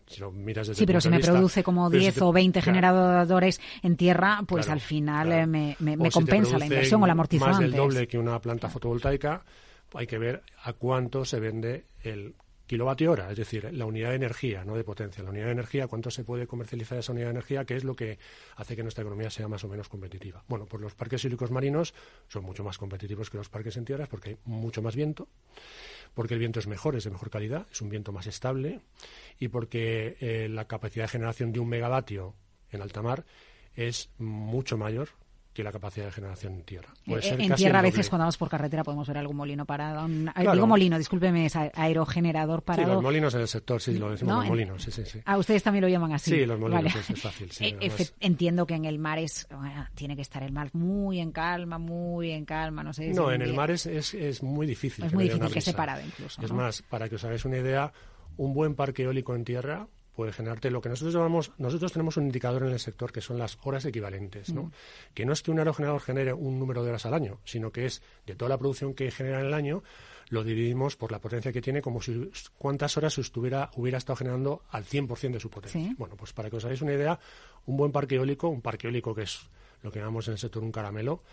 sí, 0.06 0.86
pero 0.86 1.02
si 1.02 1.10
me 1.10 1.20
produce 1.20 1.64
como 1.64 1.90
10 1.90 2.22
o 2.22 2.32
20 2.32 2.62
generadores 2.62 3.60
en 3.82 3.96
tierra, 3.98 4.42
pues 4.48 4.70
al 4.70 4.80
final 4.80 5.32
eh, 5.32 5.48
me, 5.48 5.76
compensa 6.12 6.58
la 6.58 6.66
inversión 6.66 7.02
o 7.04 7.08
la 7.08 7.14
amortización. 7.14 7.52
Más 7.52 7.60
del 7.60 7.74
doble 7.74 8.08
que 8.08 8.18
una 8.18 8.40
planta 8.40 8.70
fotovoltaica, 8.70 9.44
hay 9.94 10.08
que 10.08 10.18
ver 10.18 10.44
a 10.64 10.74
cuánto 10.74 11.26
se 11.26 11.40
vende 11.40 11.86
el 12.02 12.36
kilovatio 12.68 13.12
hora, 13.12 13.30
es 13.30 13.38
decir, 13.38 13.74
la 13.74 13.86
unidad 13.86 14.10
de 14.10 14.16
energía, 14.16 14.64
no 14.64 14.76
de 14.76 14.84
potencia. 14.84 15.24
La 15.24 15.30
unidad 15.30 15.46
de 15.48 15.52
energía, 15.52 15.88
cuánto 15.88 16.10
se 16.10 16.24
puede 16.24 16.48
comercializar 16.48 16.98
esa 16.98 17.12
unidad 17.12 17.28
de 17.28 17.32
energía, 17.32 17.66
que 17.66 17.76
es 17.76 17.84
lo 17.84 17.96
que 17.96 18.20
hace 18.56 18.76
que 18.76 18.84
nuestra 18.84 19.02
economía 19.02 19.30
sea 19.30 19.48
más 19.48 19.64
o 19.64 19.68
menos 19.68 19.90
competitiva. 19.90 20.44
Bueno, 20.48 20.66
pues 20.66 20.82
los 20.82 20.96
parques 20.96 21.24
eólicos 21.26 21.52
marinos 21.52 21.94
son 22.28 22.44
mucho 22.44 22.64
más 22.64 22.78
competitivos 22.78 23.30
que 23.30 23.38
los 23.38 23.50
parques 23.50 23.78
en 23.78 23.86
tierras 23.86 24.08
porque 24.08 24.32
hay 24.32 24.38
mucho 24.46 24.82
más 24.82 24.96
viento 24.96 25.28
porque 26.14 26.36
el 26.36 26.40
viento 26.40 26.60
es 26.60 26.68
mejor, 26.68 26.96
es 26.96 27.04
de 27.04 27.10
mejor 27.10 27.30
calidad, 27.30 27.66
es 27.72 27.82
un 27.82 27.90
viento 27.90 28.12
más 28.12 28.28
estable 28.28 28.82
y 29.40 29.48
porque 29.48 30.18
eh, 30.20 30.48
la 30.50 30.66
capacidad 30.66 31.06
de 31.06 31.10
generación 31.10 31.52
de 31.52 31.60
un 31.60 31.70
megavatio 31.70 32.36
en 32.72 32.82
alta 32.82 33.02
mar 33.02 33.26
es 33.76 34.10
mucho 34.20 34.78
mayor 34.78 35.10
que 35.54 35.64
la 35.64 35.72
capacidad 35.72 36.08
de 36.08 36.12
generación 36.12 36.54
en 36.54 36.64
tierra. 36.64 36.90
Eh, 37.06 37.36
en 37.38 37.54
tierra 37.56 37.80
a 37.80 37.82
veces 37.84 38.10
cuando 38.10 38.24
vamos 38.24 38.38
por 38.38 38.50
carretera 38.50 38.84
podemos 38.84 39.08
ver 39.08 39.18
algún 39.20 39.38
molino 39.38 39.66
parado. 39.66 40.08
Digo 40.08 40.68
molino, 40.68 40.98
discúlpeme, 40.98 41.46
es 41.46 41.56
aerogenerador 41.56 42.64
parado. 42.64 42.90
Sí, 42.90 42.94
los 42.94 43.04
molinos 43.04 43.34
en 43.36 43.42
el 43.42 43.48
sector, 43.48 43.82
sí, 43.82 43.98
lo 43.98 44.12
decimos 44.12 44.38
los 44.38 44.48
molinos, 44.48 44.84
sí, 44.84 44.92
sí, 44.92 45.04
sí. 45.06 45.22
Ah, 45.26 45.38
ustedes 45.38 45.62
también 45.62 45.84
lo 45.84 45.88
llaman 45.90 46.14
así. 46.14 46.32
Sí, 46.32 46.46
los 46.46 46.60
molinos 46.60 46.96
es, 46.96 47.22
fácil, 47.22 47.50
eh, 47.60 47.92
Entiendo 48.20 48.66
que 48.66 48.74
en 48.74 48.86
el 48.86 48.98
mar 48.98 49.20
es, 49.20 49.48
tiene 49.94 50.16
que 50.16 50.24
estar 50.24 50.42
el 50.44 50.52
mar 50.52 50.70
muy 50.74 51.20
en 51.20 51.32
calma, 51.32 51.78
muy 51.78 52.32
en 52.32 52.46
calma, 52.46 52.84
no 52.84 52.94
sé. 52.94 53.14
No, 53.14 53.32
en 53.32 53.42
el 53.42 53.54
mar 53.54 53.70
es, 53.70 53.86
es, 53.86 54.42
muy 54.42 54.66
difícil. 54.66 55.06
Es 55.06 55.14
muy 55.14 55.26
difícil 55.26 55.52
que 55.52 55.60
esté 55.60 55.74
parado 55.74 56.02
incluso. 56.06 56.42
Es 56.42 56.52
más, 56.52 56.82
para 56.82 57.08
que 57.08 57.16
os 57.16 57.24
hagáis 57.24 57.46
una 57.46 57.58
idea, 57.58 57.94
un 58.38 58.54
buen 58.54 58.76
parque 58.76 59.04
eólico 59.04 59.36
en 59.36 59.44
tierra 59.44 59.88
puede 60.16 60.32
generarte 60.32 60.70
lo 60.70 60.82
que 60.82 60.90
nosotros 60.90 61.14
llamamos, 61.14 61.52
nosotros 61.58 61.92
tenemos 61.92 62.18
un 62.18 62.26
indicador 62.26 62.64
en 62.64 62.74
el 62.74 62.80
sector 62.80 63.12
que 63.12 63.22
son 63.22 63.38
las 63.38 63.58
horas 63.64 63.86
equivalentes, 63.86 64.54
¿no? 64.54 64.64
Mm. 64.64 64.72
Que 65.14 65.26
no 65.26 65.34
es 65.34 65.42
que 65.42 65.52
un 65.52 65.60
aerogenerador 65.60 66.02
genere 66.02 66.34
un 66.34 66.60
número 66.60 66.84
de 66.84 66.90
horas 66.90 67.06
al 67.06 67.14
año, 67.14 67.40
sino 67.44 67.72
que 67.72 67.86
es 67.86 68.02
de 68.26 68.36
toda 68.36 68.50
la 68.50 68.58
producción 68.58 68.94
que 68.94 69.10
genera 69.12 69.40
en 69.40 69.48
el 69.48 69.54
año, 69.54 69.84
lo 70.30 70.44
dividimos 70.44 70.96
por 70.96 71.12
la 71.12 71.20
potencia 71.20 71.52
que 71.52 71.62
tiene, 71.62 71.82
como 71.82 72.02
si 72.02 72.30
cuántas 72.58 72.98
horas 72.98 73.18
estuviera, 73.18 73.70
hubiera 73.76 73.98
estado 73.98 74.18
generando 74.18 74.64
al 74.70 74.86
100% 74.86 75.34
de 75.34 75.40
su 75.40 75.50
potencia. 75.50 75.94
Bueno, 75.98 76.16
pues 76.16 76.34
para 76.34 76.50
que 76.50 76.56
os 76.58 76.66
hagáis 76.66 76.82
una 76.82 76.94
idea, 76.94 77.20
un 77.66 77.78
buen 77.78 77.92
parque 77.92 78.16
eólico, 78.16 78.48
un 78.48 78.62
parque 78.62 78.88
eólico 78.88 79.14
que 79.14 79.24
es 79.24 79.42
lo 79.82 79.92
que 79.92 80.00
llamamos 80.00 80.28
en 80.28 80.34
el 80.34 80.40
sector 80.40 80.64
un 80.64 80.72
caramelo, 80.72 81.24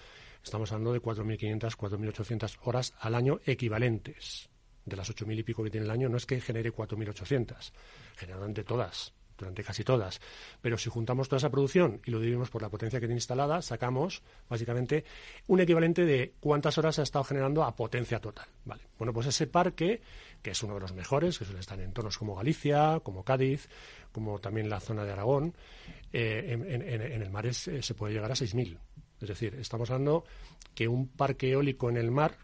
estamos 0.42 0.72
hablando 0.72 0.92
de 0.92 1.00
4.500, 1.00 1.76
4.800 1.76 2.58
horas 2.64 2.94
al 2.98 3.14
año 3.14 3.40
equivalentes 3.46 4.50
de 4.84 4.96
las 4.96 5.10
8.000 5.10 5.38
y 5.38 5.42
pico 5.42 5.62
que 5.62 5.70
tiene 5.70 5.86
el 5.86 5.90
año, 5.90 6.08
no 6.08 6.16
es 6.16 6.26
que 6.26 6.40
genere 6.40 6.72
4.800, 6.72 7.72
genera 8.16 8.38
durante 8.38 8.64
todas, 8.64 9.12
durante 9.40 9.64
casi 9.64 9.84
todas. 9.84 10.20
Pero 10.60 10.78
si 10.78 10.90
juntamos 10.90 11.28
toda 11.28 11.38
esa 11.38 11.50
producción 11.50 12.00
y 12.04 12.10
lo 12.10 12.20
dividimos 12.20 12.50
por 12.50 12.62
la 12.62 12.68
potencia 12.68 13.00
que 13.00 13.06
tiene 13.06 13.18
instalada, 13.18 13.62
sacamos 13.62 14.22
básicamente 14.48 15.04
un 15.48 15.60
equivalente 15.60 16.04
de 16.04 16.34
cuántas 16.40 16.78
horas 16.78 16.98
ha 16.98 17.02
estado 17.02 17.24
generando 17.24 17.64
a 17.64 17.74
potencia 17.74 18.20
total. 18.20 18.46
Vale. 18.64 18.82
Bueno, 18.98 19.12
pues 19.12 19.26
ese 19.26 19.46
parque, 19.46 20.00
que 20.42 20.50
es 20.50 20.62
uno 20.62 20.74
de 20.74 20.80
los 20.80 20.92
mejores, 20.92 21.38
que 21.38 21.44
suele 21.44 21.60
estar 21.60 21.78
en 21.78 21.86
entornos 21.86 22.18
como 22.18 22.36
Galicia, 22.36 23.00
como 23.02 23.24
Cádiz, 23.24 23.68
como 24.12 24.38
también 24.38 24.68
la 24.68 24.80
zona 24.80 25.04
de 25.04 25.12
Aragón, 25.12 25.54
eh, 26.12 26.44
en, 26.50 27.22
el 27.22 27.30
mar 27.30 27.46
eh, 27.46 27.52
se 27.52 27.94
puede 27.94 28.14
llegar 28.14 28.30
a 28.30 28.34
6.000. 28.34 28.78
Es 29.20 29.28
decir, 29.28 29.54
estamos 29.56 29.90
hablando 29.90 30.24
que 30.74 30.88
un 30.88 31.08
parque 31.08 31.50
eólico 31.50 31.90
en 31.90 31.96
el 31.96 32.10
mar 32.10 32.36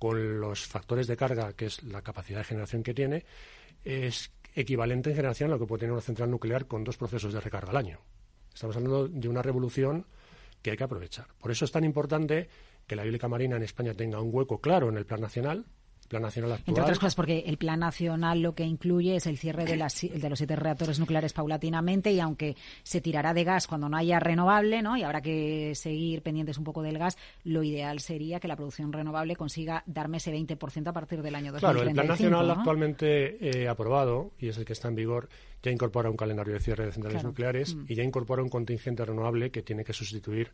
con 0.00 0.40
los 0.40 0.66
factores 0.66 1.06
de 1.06 1.16
carga, 1.16 1.52
que 1.52 1.66
es 1.66 1.82
la 1.82 2.00
capacidad 2.00 2.38
de 2.38 2.44
generación 2.44 2.82
que 2.82 2.94
tiene, 2.94 3.26
es 3.84 4.32
equivalente 4.54 5.10
en 5.10 5.16
generación 5.16 5.50
a 5.50 5.52
lo 5.52 5.58
que 5.58 5.66
puede 5.66 5.80
tener 5.80 5.92
una 5.92 6.00
central 6.00 6.30
nuclear 6.30 6.66
con 6.66 6.82
dos 6.82 6.96
procesos 6.96 7.34
de 7.34 7.40
recarga 7.40 7.70
al 7.70 7.76
año. 7.76 7.98
Estamos 8.52 8.76
hablando 8.76 9.08
de 9.08 9.28
una 9.28 9.42
revolución 9.42 10.06
que 10.62 10.70
hay 10.70 10.78
que 10.78 10.84
aprovechar. 10.84 11.26
Por 11.38 11.50
eso 11.50 11.66
es 11.66 11.70
tan 11.70 11.84
importante 11.84 12.48
que 12.86 12.96
la 12.96 13.04
eólica 13.04 13.28
marina 13.28 13.56
en 13.56 13.62
España 13.62 13.92
tenga 13.92 14.22
un 14.22 14.30
hueco 14.32 14.58
claro 14.58 14.88
en 14.88 14.96
el 14.96 15.04
plan 15.04 15.20
nacional, 15.20 15.66
Plan 16.10 16.22
Nacional 16.22 16.52
actual. 16.52 16.68
Entre 16.68 16.82
otras 16.82 16.98
cosas, 16.98 17.14
porque 17.14 17.44
el 17.46 17.56
Plan 17.56 17.78
Nacional 17.78 18.42
lo 18.42 18.56
que 18.56 18.64
incluye 18.64 19.14
es 19.14 19.26
el 19.28 19.38
cierre 19.38 19.64
de, 19.64 19.76
las, 19.76 20.00
de 20.00 20.28
los 20.28 20.38
siete 20.40 20.56
reactores 20.56 20.98
nucleares 20.98 21.32
paulatinamente 21.32 22.10
y 22.10 22.18
aunque 22.18 22.56
se 22.82 23.00
tirará 23.00 23.32
de 23.32 23.44
gas 23.44 23.68
cuando 23.68 23.88
no 23.88 23.96
haya 23.96 24.18
renovable, 24.18 24.82
¿no? 24.82 24.96
y 24.96 25.04
habrá 25.04 25.20
que 25.20 25.72
seguir 25.76 26.22
pendientes 26.22 26.58
un 26.58 26.64
poco 26.64 26.82
del 26.82 26.98
gas, 26.98 27.16
lo 27.44 27.62
ideal 27.62 28.00
sería 28.00 28.40
que 28.40 28.48
la 28.48 28.56
producción 28.56 28.92
renovable 28.92 29.36
consiga 29.36 29.84
darme 29.86 30.16
ese 30.16 30.34
20% 30.34 30.88
a 30.88 30.92
partir 30.92 31.22
del 31.22 31.36
año 31.36 31.52
2035. 31.52 31.60
Claro, 31.60 31.88
el 31.88 31.94
Plan 31.94 32.06
Nacional 32.08 32.50
actualmente 32.50 33.62
eh, 33.62 33.68
aprobado, 33.68 34.32
y 34.40 34.48
es 34.48 34.58
el 34.58 34.64
que 34.64 34.72
está 34.72 34.88
en 34.88 34.96
vigor, 34.96 35.28
ya 35.62 35.70
incorpora 35.70 36.10
un 36.10 36.16
calendario 36.16 36.54
de 36.54 36.60
cierre 36.60 36.86
de 36.86 36.92
centrales 36.92 37.22
nucleares 37.22 37.76
mm. 37.76 37.84
y 37.86 37.94
ya 37.94 38.02
incorpora 38.02 38.42
un 38.42 38.48
contingente 38.48 39.04
renovable 39.04 39.52
que 39.52 39.62
tiene 39.62 39.84
que 39.84 39.92
sustituir 39.92 40.50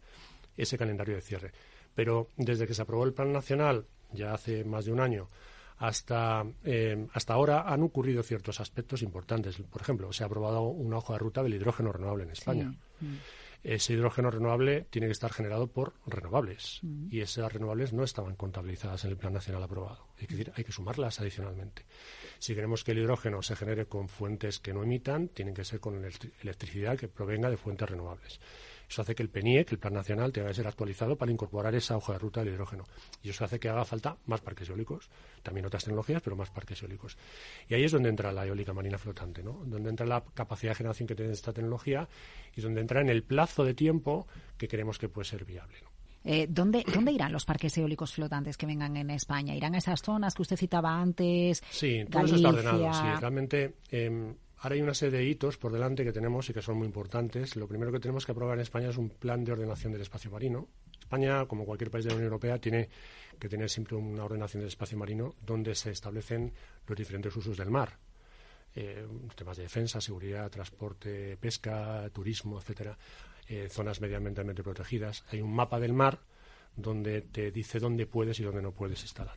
ese 0.55 0.77
calendario 0.77 1.15
de 1.15 1.23
cierre. 1.23 1.53
Pero 1.95 2.29
desde 2.37 2.67
que 2.67 2.75
se 2.75 2.83
aprobó 2.83 3.05
el 3.05 3.15
Plan 3.15 3.33
Nacional 3.33 3.87
ya 4.13 4.33
hace 4.33 4.65
más 4.65 4.85
de 4.85 4.93
un 4.93 5.01
año, 5.01 5.29
hasta, 5.79 6.45
eh, 6.65 7.07
hasta 7.13 7.35
ahora 7.35 7.63
han 7.63 7.83
ocurrido 7.83 8.23
ciertos 8.23 8.61
aspectos 8.61 9.03
importantes. 9.03 9.57
Por 9.57 9.83
ejemplo, 9.83 10.13
se 10.13 10.23
ha 10.23 10.27
aprobado 10.27 10.63
una 10.63 10.99
hoja 10.99 11.15
de 11.15 11.19
ruta 11.19 11.43
del 11.43 11.55
hidrógeno 11.55 11.93
renovable 11.93 12.25
en 12.25 12.31
España. 12.31 12.75
Mm. 13.01 13.15
Ese 13.63 13.95
hidrógeno 13.95 14.31
renovable 14.31 14.87
tiene 14.91 15.09
que 15.09 15.13
estar 15.13 15.33
generado 15.33 15.67
por 15.67 15.95
renovables 16.07 16.79
mm. 16.83 17.09
y 17.11 17.21
esas 17.21 17.53
renovables 17.53 17.93
no 17.93 18.05
estaban 18.05 18.37
contabilizadas 18.37 19.05
en 19.05 19.11
el 19.11 19.17
Plan 19.17 19.33
Nacional 19.33 19.63
aprobado. 19.63 20.07
Es 20.19 20.29
decir, 20.29 20.53
hay 20.55 20.63
que 20.63 20.73
sumarlas 20.73 21.21
adicionalmente. 21.21 21.85
Si 22.39 22.55
queremos 22.55 22.85
que 22.85 22.93
el 22.93 22.99
hidrógeno 22.99 23.43
se 23.43 23.57
genere 23.57 23.87
con 23.87 24.09
fuentes 24.09 24.61
que 24.61 24.73
no 24.73 24.83
emitan, 24.83 25.29
tienen 25.29 25.53
que 25.53 25.65
ser 25.65 25.81
con 25.81 25.97
electricidad 26.43 26.97
que 26.97 27.09
provenga 27.09 27.51
de 27.51 27.57
fuentes 27.57 27.91
renovables. 27.91 28.41
Eso 28.88 29.02
hace 29.02 29.14
que 29.14 29.23
el 29.23 29.28
PNIEC, 29.28 29.73
el 29.73 29.78
Plan 29.78 29.95
Nacional, 29.95 30.33
tenga 30.33 30.49
que 30.49 30.55
ser 30.55 30.66
actualizado 30.66 31.16
para 31.16 31.33
incorporar 31.33 31.75
esa 31.75 31.97
hoja 31.97 32.12
de 32.12 32.19
ruta 32.19 32.40
del 32.40 32.55
hidrógeno. 32.55 32.85
Y 33.23 33.31
eso 33.31 33.45
hace 33.45 33.59
que 33.59 33.69
haga 33.69 33.85
falta 33.85 34.16
más 34.26 34.40
parques 34.40 34.69
eólicos, 34.69 35.11
también 35.43 35.66
otras 35.66 35.85
tecnologías, 35.85 36.23
pero 36.23 36.37
más 36.37 36.50
parques 36.50 36.83
eólicos. 36.83 37.16
Y 37.69 37.75
ahí 37.75 37.85
es 37.85 37.93
donde 37.93 38.09
entra 38.09 38.33
la 38.33 38.47
eólica 38.47 38.73
marina 38.73 38.99
flotante, 38.99 39.43
¿no? 39.43 39.64
Donde 39.64 39.90
entra 39.90 40.07
la 40.07 40.23
capacidad 40.35 40.73
de 40.73 40.76
generación 40.76 41.07
que 41.07 41.14
tiene 41.14 41.33
esta 41.33 41.52
tecnología 41.52 42.09
y 42.55 42.61
donde 42.61 42.81
entra 42.81 43.00
en 43.00 43.09
el 43.09 43.23
plazo 43.23 43.64
de 43.64 43.75
tiempo 43.75 44.26
que 44.57 44.69
creemos 44.69 44.99
que 44.99 45.09
puede 45.09 45.26
ser 45.26 45.45
viable. 45.45 45.76
Eh, 46.28 46.49
¿dónde, 46.50 46.85
¿Dónde 46.93 47.12
irán 47.12 47.33
los 47.33 47.45
parques 47.45 47.78
eólicos 47.78 48.12
flotantes 48.12 48.57
que 48.57 48.66
vengan 48.66 48.97
en 48.97 49.11
España? 49.11 49.55
¿Irán 49.55 49.76
a 49.76 49.78
esas 49.78 50.02
zonas 50.02 50.35
que 50.35 50.43
usted 50.43 50.57
citaba 50.57 51.00
antes? 51.00 51.62
Sí, 51.71 52.05
todo 52.11 52.25
eso 52.25 52.35
está 52.35 52.49
ordenado. 52.49 52.93
Sí, 52.93 53.21
realmente 53.21 53.76
em, 53.90 54.35
ahora 54.59 54.75
hay 54.75 54.83
una 54.83 54.95
serie 54.95 55.19
de 55.19 55.25
hitos 55.25 55.57
por 55.59 55.73
delante 55.73 56.05
que 56.05 56.13
tenemos 56.13 56.49
y 56.49 56.53
que 56.53 56.63
son 56.63 56.79
muy 56.79 56.87
importantes. 56.87 57.57
Lo 57.57 57.67
primero 57.67 57.93
que 57.93 58.01
tenemos 58.01 58.25
que 58.25 58.33
aprobar 58.33 58.57
en 58.57 58.63
España 58.63 58.91
es 58.91 58.97
un 58.97 59.11
plan 59.11 59.45
de 59.45 59.53
ordenación 59.53 59.93
del 59.93 60.03
espacio 60.03 60.31
marino. 60.31 60.69
España, 60.99 61.47
como 61.47 61.65
cualquier 61.65 61.91
país 61.91 62.05
de 62.05 62.11
la 62.11 62.17
Unión 62.17 62.33
Europea, 62.33 62.59
tiene 62.59 62.89
que 63.39 63.49
tener 63.49 63.71
siempre 63.71 63.97
una 63.97 64.25
ordenación 64.25 64.61
del 64.61 64.69
espacio 64.69 64.99
marino 64.99 65.35
donde 65.45 65.75
se 65.75 65.91
establecen 65.91 66.53
los 66.87 66.99
diferentes 66.99 67.35
usos 67.37 67.57
del 67.57 67.71
mar. 67.71 67.99
Eh, 68.75 69.07
temas 69.35 69.57
de 69.57 69.63
defensa, 69.65 70.01
seguridad, 70.01 70.51
transporte, 70.51 71.37
pesca, 71.39 72.09
turismo, 72.13 72.59
etcétera. 72.59 72.99
Eh, 73.49 73.69
zonas 73.71 74.01
medioambientalmente 74.01 74.63
protegidas. 74.63 75.25
Hay 75.31 75.41
un 75.41 75.55
mapa 75.55 75.79
del 75.79 75.93
mar 75.93 76.21
donde 76.75 77.23
te 77.23 77.51
dice 77.51 77.79
dónde 77.79 78.07
puedes 78.07 78.39
y 78.41 78.43
dónde 78.43 78.61
no 78.61 78.73
puedes 78.73 79.01
instalar. 79.03 79.37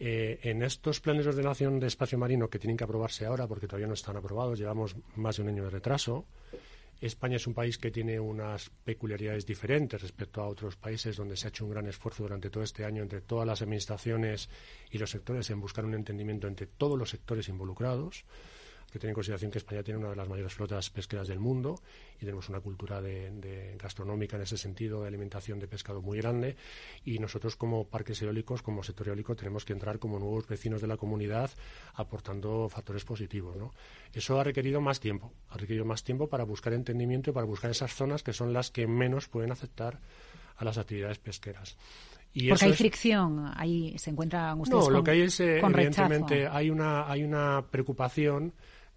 Eh, 0.00 0.38
en 0.42 0.62
estos 0.62 1.00
planes 1.00 1.24
de 1.24 1.30
ordenación 1.30 1.80
de 1.80 1.88
espacio 1.88 2.18
marino 2.18 2.48
que 2.48 2.58
tienen 2.58 2.76
que 2.76 2.84
aprobarse 2.84 3.26
ahora, 3.26 3.46
porque 3.46 3.66
todavía 3.66 3.88
no 3.88 3.94
están 3.94 4.16
aprobados, 4.16 4.58
llevamos 4.58 4.94
más 5.16 5.36
de 5.36 5.42
un 5.42 5.48
año 5.48 5.64
de 5.64 5.70
retraso. 5.70 6.24
España 7.00 7.36
es 7.36 7.46
un 7.46 7.54
país 7.54 7.78
que 7.78 7.90
tiene 7.90 8.18
unas 8.18 8.70
peculiaridades 8.84 9.46
diferentes 9.46 10.02
respecto 10.02 10.42
a 10.42 10.48
otros 10.48 10.76
países 10.76 11.16
donde 11.16 11.36
se 11.36 11.46
ha 11.46 11.50
hecho 11.50 11.64
un 11.64 11.70
gran 11.70 11.86
esfuerzo 11.86 12.24
durante 12.24 12.50
todo 12.50 12.64
este 12.64 12.84
año 12.84 13.02
entre 13.02 13.20
todas 13.20 13.46
las 13.46 13.62
administraciones 13.62 14.48
y 14.90 14.98
los 14.98 15.10
sectores 15.10 15.48
en 15.50 15.60
buscar 15.60 15.84
un 15.84 15.94
entendimiento 15.94 16.48
entre 16.48 16.66
todos 16.66 16.98
los 16.98 17.10
sectores 17.10 17.48
involucrados 17.48 18.24
que 18.90 18.98
tener 18.98 19.10
en 19.10 19.14
consideración 19.14 19.50
que 19.50 19.58
España 19.58 19.82
tiene 19.82 20.00
una 20.00 20.10
de 20.10 20.16
las 20.16 20.28
mayores 20.28 20.54
flotas 20.54 20.90
pesqueras 20.90 21.28
del 21.28 21.38
mundo 21.38 21.80
y 22.16 22.20
tenemos 22.20 22.48
una 22.48 22.60
cultura 22.60 23.00
de, 23.00 23.76
gastronómica 23.78 24.36
en 24.36 24.42
ese 24.42 24.56
sentido, 24.56 25.02
de 25.02 25.08
alimentación 25.08 25.58
de 25.58 25.68
pescado 25.68 26.00
muy 26.00 26.18
grande 26.18 26.56
y 27.04 27.18
nosotros 27.18 27.56
como 27.56 27.84
parques 27.84 28.20
eólicos, 28.22 28.62
como 28.62 28.82
sector 28.82 29.08
eólico, 29.08 29.36
tenemos 29.36 29.64
que 29.64 29.72
entrar 29.72 29.98
como 29.98 30.18
nuevos 30.18 30.46
vecinos 30.46 30.80
de 30.80 30.86
la 30.86 30.96
comunidad 30.96 31.50
aportando 31.94 32.68
factores 32.68 33.04
positivos. 33.04 33.56
¿no? 33.56 33.74
Eso 34.12 34.40
ha 34.40 34.44
requerido 34.44 34.80
más 34.80 35.00
tiempo, 35.00 35.32
ha 35.50 35.58
requerido 35.58 35.84
más 35.84 36.02
tiempo 36.02 36.28
para 36.28 36.44
buscar 36.44 36.72
entendimiento 36.72 37.30
y 37.30 37.34
para 37.34 37.46
buscar 37.46 37.70
esas 37.70 37.94
zonas 37.94 38.22
que 38.22 38.32
son 38.32 38.52
las 38.52 38.70
que 38.70 38.86
menos 38.86 39.28
pueden 39.28 39.52
afectar 39.52 40.00
a 40.56 40.64
las 40.64 40.78
actividades 40.78 41.18
pesqueras. 41.18 41.76
Y 42.32 42.48
Porque 42.48 42.66
hay 42.66 42.72
fricción, 42.74 43.50
ahí 43.56 43.96
se 43.98 44.10
encuentran 44.10 44.60
ustedes 44.60 44.84
No, 44.84 44.90
lo 44.90 45.02
que 45.02 45.12
hay 45.12 45.22
es, 45.22 45.40
eh, 45.40 45.60
evidentemente, 45.60 46.46
hay 46.46 46.70
una, 46.70 47.10
hay 47.10 47.24
una 47.24 47.64
preocupación 47.70 48.52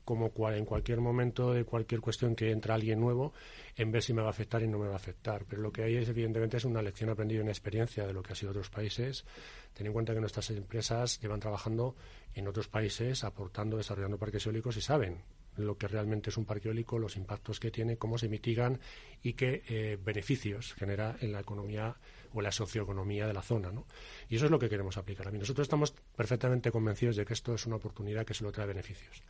como 0.05 0.31
en 0.51 0.65
cualquier 0.65 0.99
momento 0.99 1.53
de 1.53 1.63
cualquier 1.63 2.01
cuestión 2.01 2.35
que 2.35 2.51
entra 2.51 2.75
alguien 2.75 2.99
nuevo, 2.99 3.33
en 3.75 3.91
ver 3.91 4.03
si 4.03 4.13
me 4.13 4.21
va 4.21 4.27
a 4.27 4.31
afectar 4.31 4.61
y 4.63 4.67
no 4.67 4.77
me 4.79 4.87
va 4.87 4.93
a 4.93 4.97
afectar. 4.97 5.45
Pero 5.47 5.61
lo 5.61 5.71
que 5.71 5.83
hay 5.83 5.95
es, 5.95 6.09
evidentemente, 6.09 6.57
es 6.57 6.65
una 6.65 6.81
lección 6.81 7.09
aprendida, 7.09 7.41
una 7.41 7.51
experiencia 7.51 8.05
de 8.05 8.13
lo 8.13 8.23
que 8.23 8.33
ha 8.33 8.35
sido 8.35 8.51
otros 8.51 8.69
países. 8.69 9.25
Ten 9.73 9.87
en 9.87 9.93
cuenta 9.93 10.13
que 10.13 10.19
nuestras 10.19 10.49
empresas 10.51 11.19
llevan 11.21 11.39
trabajando 11.39 11.95
en 12.33 12.47
otros 12.47 12.67
países, 12.67 13.23
aportando, 13.23 13.77
desarrollando 13.77 14.17
parques 14.17 14.45
eólicos 14.45 14.77
y 14.77 14.81
saben 14.81 15.23
lo 15.57 15.77
que 15.77 15.87
realmente 15.87 16.29
es 16.29 16.37
un 16.37 16.45
parque 16.45 16.69
eólico, 16.69 16.97
los 16.97 17.17
impactos 17.17 17.59
que 17.59 17.71
tiene, 17.71 17.97
cómo 17.97 18.17
se 18.17 18.29
mitigan 18.29 18.79
y 19.21 19.33
qué 19.33 19.63
eh, 19.67 19.97
beneficios 20.01 20.73
genera 20.73 21.17
en 21.19 21.31
la 21.31 21.41
economía 21.41 21.95
o 22.33 22.41
la 22.41 22.51
socioeconomía 22.51 23.27
de 23.27 23.33
la 23.33 23.41
zona. 23.41 23.71
¿no? 23.71 23.85
Y 24.29 24.37
eso 24.37 24.45
es 24.45 24.51
lo 24.51 24.59
que 24.59 24.69
queremos 24.69 24.97
aplicar. 24.97 25.27
A 25.27 25.31
mí 25.31 25.39
nosotros 25.39 25.65
estamos 25.65 25.93
perfectamente 26.15 26.71
convencidos 26.71 27.15
de 27.15 27.25
que 27.25 27.33
esto 27.33 27.53
es 27.53 27.65
una 27.65 27.75
oportunidad 27.75 28.25
que 28.25 28.33
solo 28.33 28.51
trae 28.51 28.67
beneficios. 28.67 29.21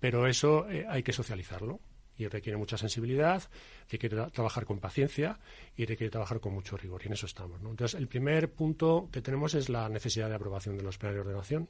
Pero 0.00 0.26
eso 0.26 0.68
eh, 0.70 0.86
hay 0.88 1.02
que 1.02 1.12
socializarlo 1.12 1.80
y 2.16 2.26
requiere 2.26 2.56
mucha 2.56 2.76
sensibilidad, 2.76 3.42
requiere 3.90 4.30
trabajar 4.30 4.64
con 4.64 4.80
paciencia 4.80 5.38
y 5.76 5.86
requiere 5.86 6.10
trabajar 6.10 6.40
con 6.40 6.52
mucho 6.52 6.76
rigor. 6.76 7.00
Y 7.02 7.06
en 7.06 7.12
eso 7.12 7.26
estamos. 7.26 7.60
Entonces, 7.60 7.98
el 7.98 8.08
primer 8.08 8.52
punto 8.52 9.08
que 9.12 9.22
tenemos 9.22 9.54
es 9.54 9.68
la 9.68 9.88
necesidad 9.88 10.28
de 10.28 10.34
aprobación 10.34 10.76
de 10.76 10.82
los 10.82 10.98
planes 10.98 11.14
de 11.14 11.20
ordenación, 11.20 11.68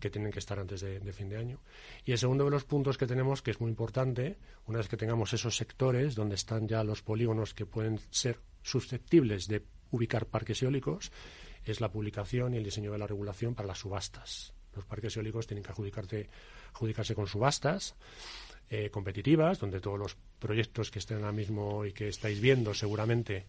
que 0.00 0.10
tienen 0.10 0.30
que 0.30 0.40
estar 0.40 0.58
antes 0.58 0.80
de, 0.80 1.12
fin 1.12 1.28
de 1.28 1.38
año. 1.38 1.60
Y 2.04 2.12
el 2.12 2.18
segundo 2.18 2.44
de 2.44 2.50
los 2.50 2.64
puntos 2.64 2.98
que 2.98 3.06
tenemos, 3.06 3.42
que 3.42 3.52
es 3.52 3.60
muy 3.60 3.70
importante, 3.70 4.36
una 4.66 4.78
vez 4.78 4.88
que 4.88 4.96
tengamos 4.96 5.32
esos 5.32 5.56
sectores 5.56 6.14
donde 6.14 6.34
están 6.34 6.68
ya 6.68 6.84
los 6.84 7.02
polígonos 7.02 7.54
que 7.54 7.64
pueden 7.64 7.98
ser 8.10 8.40
susceptibles 8.62 9.48
de 9.48 9.64
ubicar 9.92 10.26
parques 10.26 10.62
eólicos, 10.62 11.12
es 11.64 11.80
la 11.80 11.90
publicación 11.90 12.54
y 12.54 12.58
el 12.58 12.64
diseño 12.64 12.92
de 12.92 12.98
la 12.98 13.06
regulación 13.06 13.54
para 13.54 13.68
las 13.68 13.78
subastas. 13.78 14.52
Los 14.74 14.84
parques 14.84 15.16
eólicos 15.16 15.46
tienen 15.46 15.64
que 15.64 15.70
adjudicarse 15.70 16.28
adjudicarse 16.76 17.14
con 17.14 17.26
subastas 17.26 17.96
eh, 18.68 18.90
competitivas, 18.90 19.58
donde 19.58 19.80
todos 19.80 19.98
los 19.98 20.16
proyectos 20.38 20.90
que 20.90 20.98
estén 20.98 21.18
ahora 21.18 21.32
mismo 21.32 21.84
y 21.84 21.92
que 21.92 22.08
estáis 22.08 22.40
viendo 22.40 22.74
seguramente 22.74 23.46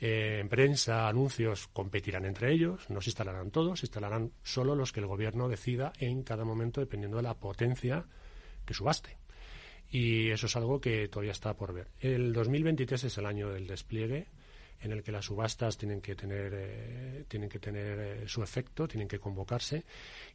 eh, 0.00 0.38
en 0.40 0.48
prensa, 0.48 1.08
anuncios, 1.08 1.68
competirán 1.68 2.24
entre 2.24 2.52
ellos, 2.52 2.90
no 2.90 3.00
se 3.00 3.10
instalarán 3.10 3.50
todos, 3.50 3.80
se 3.80 3.86
instalarán 3.86 4.32
solo 4.42 4.74
los 4.74 4.92
que 4.92 5.00
el 5.00 5.06
gobierno 5.06 5.48
decida 5.48 5.92
en 5.98 6.22
cada 6.22 6.44
momento 6.44 6.80
dependiendo 6.80 7.18
de 7.18 7.22
la 7.22 7.34
potencia 7.34 8.04
que 8.64 8.74
subaste. 8.74 9.16
Y 9.88 10.30
eso 10.30 10.46
es 10.46 10.56
algo 10.56 10.80
que 10.80 11.06
todavía 11.08 11.32
está 11.32 11.54
por 11.54 11.72
ver. 11.72 11.88
El 12.00 12.32
2023 12.32 13.04
es 13.04 13.18
el 13.18 13.26
año 13.26 13.50
del 13.50 13.68
despliegue 13.68 14.26
en 14.80 14.92
el 14.92 15.02
que 15.02 15.12
las 15.12 15.24
subastas 15.24 15.76
tienen 15.76 16.00
que 16.00 16.14
tener 16.14 16.52
eh, 16.54 17.24
tienen 17.28 17.48
que 17.48 17.58
tener 17.58 17.98
eh, 17.98 18.28
su 18.28 18.42
efecto, 18.42 18.86
tienen 18.86 19.08
que 19.08 19.18
convocarse 19.18 19.84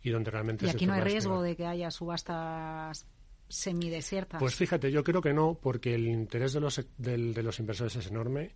y 0.04 0.10
donde 0.10 0.32
realmente 0.32 0.65
y 0.65 0.69
aquí 0.69 0.86
no 0.86 0.93
hay 0.93 1.01
riesgo 1.01 1.41
de 1.41 1.56
que 1.56 1.65
haya 1.65 1.91
subastas 1.91 3.06
semidesiertas. 3.47 4.39
Pues 4.39 4.56
fíjate, 4.56 4.91
yo 4.91 5.04
creo 5.04 5.21
que 5.21 5.34
no, 5.34 5.58
porque 5.62 5.93
el 5.93 6.08
interés 6.08 6.54
de 6.54 6.62
los 6.62 6.84
de, 6.97 7.43
los 7.43 7.60
inversores 7.60 7.95
es 7.95 8.08
enorme. 8.08 8.51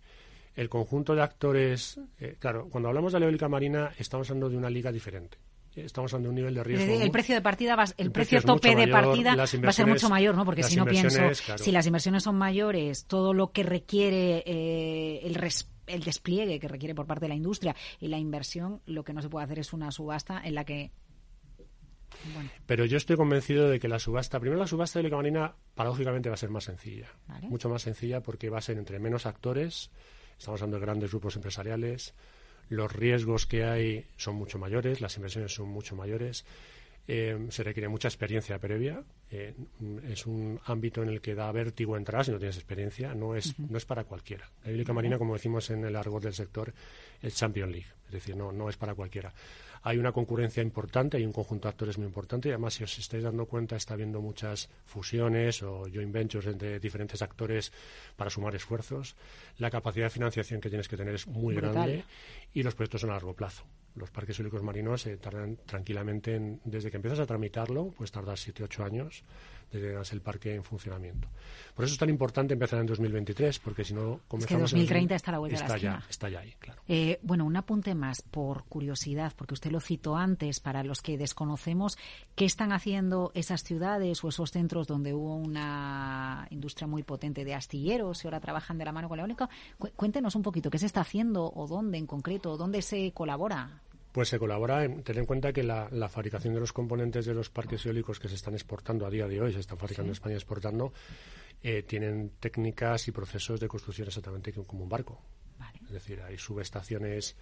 El 0.54 0.70
conjunto 0.70 1.14
de 1.14 1.22
actores, 1.22 2.00
eh, 2.18 2.36
claro, 2.38 2.68
cuando 2.70 2.88
hablamos 2.88 3.12
de 3.12 3.20
la 3.20 3.26
eólica 3.26 3.46
marina 3.46 3.92
estamos 3.98 4.30
hablando 4.30 4.48
de 4.48 4.56
una 4.56 4.70
liga 4.70 4.90
diferente 4.90 5.38
estamos 5.84 6.12
hablando 6.14 6.28
de 6.28 6.30
un 6.30 6.36
nivel 6.36 6.54
de 6.54 6.64
riesgo. 6.64 7.02
El, 7.02 7.10
precio 7.10 7.34
de 7.34 7.42
partida, 7.42 7.76
va, 7.76 7.84
el, 7.98 8.10
precio, 8.10 8.40
tope 8.40 8.74
de 8.74 8.88
partida 8.88 9.34
va 9.36 9.42
a 9.44 9.72
ser 9.72 9.86
mucho 9.86 10.08
mayor, 10.08 10.34
¿no? 10.34 10.44
Porque 10.44 10.62
si 10.62 10.76
no 10.76 10.86
pienso, 10.86 11.20
si 11.56 11.70
las 11.70 11.86
inversiones 11.86 12.22
son 12.22 12.36
mayores, 12.36 13.04
todo 13.04 13.34
lo 13.34 13.52
que 13.52 13.62
requiere 13.62 14.42
eh, 14.46 15.20
el 15.24 15.34
respeto 15.34 15.75
el 15.86 16.02
despliegue 16.02 16.58
que 16.58 16.68
requiere 16.68 16.94
por 16.94 17.06
parte 17.06 17.24
de 17.24 17.30
la 17.30 17.34
industria 17.34 17.74
y 18.00 18.08
la 18.08 18.18
inversión, 18.18 18.80
lo 18.86 19.04
que 19.04 19.12
no 19.12 19.22
se 19.22 19.28
puede 19.28 19.44
hacer 19.44 19.58
es 19.58 19.72
una 19.72 19.90
subasta 19.90 20.40
en 20.44 20.54
la 20.54 20.64
que 20.64 20.90
Pero 22.66 22.84
yo 22.84 22.96
estoy 22.96 23.16
convencido 23.16 23.68
de 23.68 23.80
que 23.80 23.88
la 23.88 23.98
subasta, 23.98 24.40
primero 24.40 24.58
la 24.58 24.66
subasta 24.66 25.00
de 25.00 25.08
la 25.08 25.16
marina, 25.16 25.54
paradójicamente 25.74 26.28
va 26.28 26.34
a 26.34 26.38
ser 26.38 26.50
más 26.50 26.64
sencilla. 26.64 27.08
Mucho 27.42 27.68
más 27.68 27.82
sencilla 27.82 28.22
porque 28.22 28.50
va 28.50 28.58
a 28.58 28.62
ser 28.62 28.78
entre 28.78 28.98
menos 28.98 29.26
actores, 29.26 29.90
estamos 30.38 30.60
hablando 30.60 30.78
de 30.78 30.86
grandes 30.86 31.10
grupos 31.10 31.36
empresariales, 31.36 32.14
los 32.68 32.92
riesgos 32.92 33.46
que 33.46 33.64
hay 33.64 34.06
son 34.16 34.36
mucho 34.36 34.58
mayores, 34.58 35.00
las 35.00 35.16
inversiones 35.16 35.54
son 35.54 35.68
mucho 35.68 35.94
mayores 35.94 36.44
eh, 37.08 37.46
se 37.50 37.62
requiere 37.62 37.88
mucha 37.88 38.08
experiencia 38.08 38.58
previa. 38.58 39.02
Eh, 39.30 39.54
es 40.08 40.26
un 40.26 40.60
ámbito 40.64 41.02
en 41.02 41.08
el 41.08 41.20
que 41.20 41.34
da 41.34 41.50
vértigo 41.52 41.96
entrar 41.96 42.24
si 42.24 42.32
no 42.32 42.38
tienes 42.38 42.56
experiencia. 42.56 43.14
No 43.14 43.34
es, 43.34 43.58
no 43.58 43.78
es 43.78 43.84
para 43.84 44.04
cualquiera. 44.04 44.50
La 44.64 44.72
hídrica 44.72 44.92
marina, 44.92 45.18
como 45.18 45.34
decimos 45.34 45.70
en 45.70 45.84
el 45.84 45.94
argot 45.94 46.22
del 46.22 46.34
sector, 46.34 46.72
es 47.22 47.34
Champion 47.34 47.70
League. 47.70 47.86
Es 48.06 48.12
decir, 48.12 48.36
no, 48.36 48.52
no 48.52 48.68
es 48.68 48.76
para 48.76 48.94
cualquiera. 48.94 49.32
Hay 49.82 49.98
una 49.98 50.10
concurrencia 50.10 50.62
importante, 50.64 51.16
hay 51.16 51.24
un 51.24 51.32
conjunto 51.32 51.68
de 51.68 51.70
actores 51.70 51.96
muy 51.96 52.08
importante 52.08 52.48
y 52.48 52.52
además, 52.52 52.74
si 52.74 52.82
os 52.82 52.98
estáis 52.98 53.22
dando 53.22 53.46
cuenta, 53.46 53.76
está 53.76 53.94
habiendo 53.94 54.20
muchas 54.20 54.68
fusiones 54.84 55.62
o 55.62 55.86
joint 55.92 56.12
ventures 56.12 56.48
entre 56.48 56.80
diferentes 56.80 57.22
actores 57.22 57.72
para 58.16 58.30
sumar 58.30 58.54
esfuerzos. 58.56 59.14
La 59.58 59.70
capacidad 59.70 60.06
de 60.06 60.10
financiación 60.10 60.60
que 60.60 60.70
tienes 60.70 60.88
que 60.88 60.96
tener 60.96 61.14
es 61.14 61.28
muy 61.28 61.54
grande 61.54 62.04
y 62.52 62.64
los 62.64 62.74
proyectos 62.74 63.02
son 63.02 63.10
a 63.10 63.14
largo 63.14 63.34
plazo 63.34 63.64
los 63.96 64.10
parques 64.10 64.38
eólicos 64.38 64.62
marinos 64.62 65.02
se 65.02 65.16
tardan 65.16 65.56
tranquilamente, 65.66 66.58
desde 66.64 66.90
que 66.90 66.96
empiezas 66.96 67.20
a 67.20 67.26
tramitarlo, 67.26 67.92
pues 67.96 68.12
tardar 68.12 68.36
7-8 68.36 68.84
años 68.84 69.24
desde 69.70 69.92
que 69.92 70.14
el 70.14 70.20
parque 70.20 70.54
en 70.54 70.62
funcionamiento. 70.62 71.28
Por 71.74 71.84
eso 71.84 71.94
es 71.94 71.98
tan 71.98 72.08
importante 72.08 72.54
empezar 72.54 72.80
en 72.80 72.86
2023, 72.86 73.58
porque 73.58 73.84
si 73.84 73.94
no 73.94 74.20
comenzamos... 74.28 74.64
Es 74.64 74.74
que 74.74 74.78
2030 74.78 75.14
está 75.14 75.30
a 75.30 75.32
la 75.32 75.38
vuelta 75.38 75.56
está 75.56 75.66
de 75.66 75.70
la 75.70 75.76
esquina. 75.76 76.00
Ya, 76.00 76.10
está 76.10 76.28
ya 76.28 76.40
ahí, 76.40 76.54
claro. 76.58 76.82
Eh, 76.88 77.18
bueno, 77.22 77.44
un 77.44 77.56
apunte 77.56 77.94
más, 77.94 78.22
por 78.22 78.64
curiosidad, 78.64 79.32
porque 79.36 79.54
usted 79.54 79.70
lo 79.70 79.80
citó 79.80 80.16
antes, 80.16 80.60
para 80.60 80.84
los 80.84 81.02
que 81.02 81.18
desconocemos, 81.18 81.98
¿qué 82.34 82.44
están 82.44 82.72
haciendo 82.72 83.32
esas 83.34 83.62
ciudades 83.64 84.22
o 84.24 84.28
esos 84.28 84.50
centros 84.50 84.86
donde 84.86 85.12
hubo 85.12 85.36
una 85.36 86.46
industria 86.50 86.86
muy 86.86 87.02
potente 87.02 87.44
de 87.44 87.54
astilleros 87.54 88.24
y 88.24 88.28
ahora 88.28 88.40
trabajan 88.40 88.78
de 88.78 88.84
la 88.84 88.92
mano 88.92 89.08
con 89.08 89.16
la 89.16 89.22
eólica? 89.22 89.48
Cuéntenos 89.96 90.34
un 90.36 90.42
poquito, 90.42 90.70
¿qué 90.70 90.78
se 90.78 90.86
está 90.86 91.00
haciendo 91.00 91.52
o 91.52 91.66
dónde 91.66 91.98
en 91.98 92.06
concreto, 92.06 92.56
dónde 92.56 92.82
se 92.82 93.12
colabora? 93.12 93.82
Pues 94.16 94.30
se 94.30 94.38
colabora 94.38 94.82
en 94.82 95.02
tener 95.02 95.20
en 95.20 95.26
cuenta 95.26 95.52
que 95.52 95.62
la, 95.62 96.08
fabricación 96.08 96.54
de 96.54 96.60
los 96.60 96.72
componentes 96.72 97.26
de 97.26 97.34
los 97.34 97.50
parques 97.50 97.84
eólicos 97.84 98.18
que 98.18 98.30
se 98.30 98.34
están 98.34 98.54
exportando 98.54 99.04
a 99.04 99.10
día 99.10 99.28
de 99.28 99.42
hoy, 99.42 99.52
se 99.52 99.60
están 99.60 99.76
fabricando 99.76 100.08
en 100.08 100.12
España 100.14 100.32
y 100.32 100.36
exportando, 100.36 100.94
eh, 101.62 101.82
tienen 101.82 102.30
técnicas 102.40 103.08
y 103.08 103.12
procesos 103.12 103.60
de 103.60 103.68
construcción 103.68 104.08
exactamente 104.08 104.54
como 104.54 104.84
un 104.84 104.88
barco. 104.88 105.20
Es 105.84 105.92
decir, 105.92 106.22
hay 106.22 106.38
subestaciones 106.38 107.36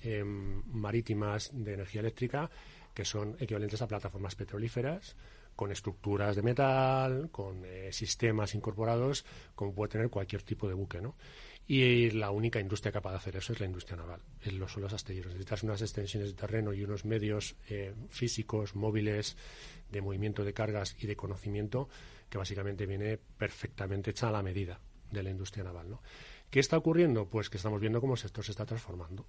em, 0.00 0.62
marítimas 0.66 1.50
de 1.52 1.74
energía 1.74 2.02
eléctrica 2.02 2.48
que 2.94 3.04
son 3.04 3.36
equivalentes 3.40 3.82
a 3.82 3.88
plataformas 3.88 4.36
petrolíferas 4.36 5.16
con 5.56 5.72
estructuras 5.72 6.36
de 6.36 6.42
metal, 6.42 7.30
con 7.32 7.64
eh, 7.64 7.92
sistemas 7.92 8.54
incorporados, 8.54 9.24
como 9.56 9.74
puede 9.74 9.90
tener 9.90 10.08
cualquier 10.08 10.42
tipo 10.42 10.68
de 10.68 10.74
buque, 10.74 11.00
¿no? 11.00 11.16
Y 11.74 12.10
la 12.10 12.30
única 12.30 12.60
industria 12.60 12.92
capaz 12.92 13.12
de 13.12 13.16
hacer 13.16 13.36
eso 13.36 13.54
es 13.54 13.60
la 13.60 13.64
industria 13.64 13.96
naval, 13.96 14.20
los, 14.44 14.70
son 14.70 14.82
los 14.82 14.92
astilleros. 14.92 15.32
Necesitas 15.32 15.62
unas 15.62 15.80
extensiones 15.80 16.28
de 16.28 16.34
terreno 16.34 16.74
y 16.74 16.84
unos 16.84 17.06
medios 17.06 17.56
eh, 17.70 17.94
físicos, 18.10 18.76
móviles, 18.76 19.38
de 19.90 20.02
movimiento 20.02 20.44
de 20.44 20.52
cargas 20.52 20.94
y 20.98 21.06
de 21.06 21.16
conocimiento 21.16 21.88
que 22.28 22.36
básicamente 22.36 22.84
viene 22.84 23.16
perfectamente 23.16 24.10
hecha 24.10 24.28
a 24.28 24.32
la 24.32 24.42
medida 24.42 24.80
de 25.10 25.22
la 25.22 25.30
industria 25.30 25.64
naval. 25.64 25.88
¿no? 25.88 26.02
¿Qué 26.50 26.60
está 26.60 26.76
ocurriendo? 26.76 27.24
Pues 27.24 27.48
que 27.48 27.56
estamos 27.56 27.80
viendo 27.80 28.02
cómo 28.02 28.12
el 28.12 28.20
sector 28.20 28.44
se 28.44 28.50
está 28.50 28.66
transformando. 28.66 29.24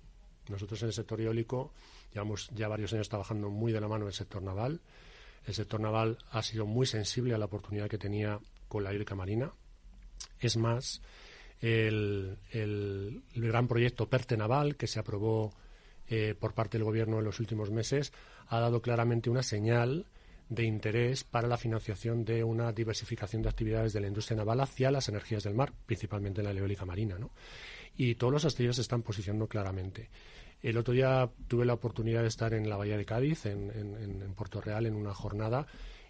Nosotros 0.50 0.82
en 0.82 0.90
el 0.90 0.94
sector 0.94 1.22
eólico 1.22 1.72
llevamos 2.12 2.50
ya 2.50 2.68
varios 2.68 2.92
años 2.92 3.08
trabajando 3.08 3.50
muy 3.52 3.72
de 3.72 3.80
la 3.80 3.88
mano 3.88 4.04
del 4.04 4.14
sector 4.14 4.44
naval. 4.44 4.82
El 5.48 5.54
sector 5.54 5.80
naval 5.80 6.18
ha 6.30 6.44
sido 6.44 6.66
muy 6.66 6.88
sensible 6.88 7.36
a 7.36 7.38
la 7.38 7.46
oportunidad 7.46 7.88
que 7.88 7.98
tenía 7.98 8.38
con 8.68 8.84
la 8.84 8.92
eólica 8.92 9.16
marina. 9.16 9.54
Es 10.42 10.58
más, 10.58 11.02
el, 11.64 13.24
gran 13.34 13.68
proyecto 13.68 14.10
PERTE 14.10 14.36
Naval, 14.36 14.76
que 14.76 14.88
se 14.88 15.00
aprobó 15.00 15.54
eh, 16.08 16.36
por 16.38 16.54
parte 16.54 16.78
del 16.78 16.84
Gobierno 16.84 17.20
en 17.20 17.26
los 17.26 17.40
últimos 17.40 17.72
meses, 17.72 18.12
ha 18.48 18.60
dado 18.60 18.82
claramente 18.82 19.30
una 19.30 19.44
señal 19.44 20.06
de 20.50 20.66
interés 20.66 21.24
para 21.24 21.48
la 21.48 21.58
financiación 21.58 22.26
de 22.26 22.44
una 22.44 22.74
diversificación 22.74 23.42
de 23.42 23.50
actividades 23.50 23.94
de 23.94 24.02
la 24.02 24.08
industria 24.08 24.38
naval 24.38 24.60
hacia 24.60 24.92
las 24.92 25.08
energías 25.08 25.44
del 25.44 25.56
mar, 25.56 25.72
principalmente 25.86 26.44
la 26.44 26.52
eólica 26.52 26.86
marina. 26.86 27.18
¿no? 27.18 27.32
Y 27.96 28.16
todos 28.16 28.34
los 28.34 28.46
astilleros 28.46 28.76
se 28.76 28.82
están 28.82 29.02
posicionando 29.02 29.48
claramente. 29.48 30.10
El 30.62 30.78
otro 30.78 30.94
día 30.94 31.30
tuve 31.48 31.66
la 31.66 31.74
oportunidad 31.74 32.22
de 32.22 32.28
estar 32.28 32.54
en 32.54 32.70
la 32.70 32.76
Bahía 32.78 32.98
de 32.98 33.06
Cádiz, 33.06 33.46
en, 33.46 33.70
en 33.72 34.34
Puerto 34.34 34.62
Real, 34.62 34.86
en 34.86 34.96
una 34.96 35.14
jornada 35.14 35.66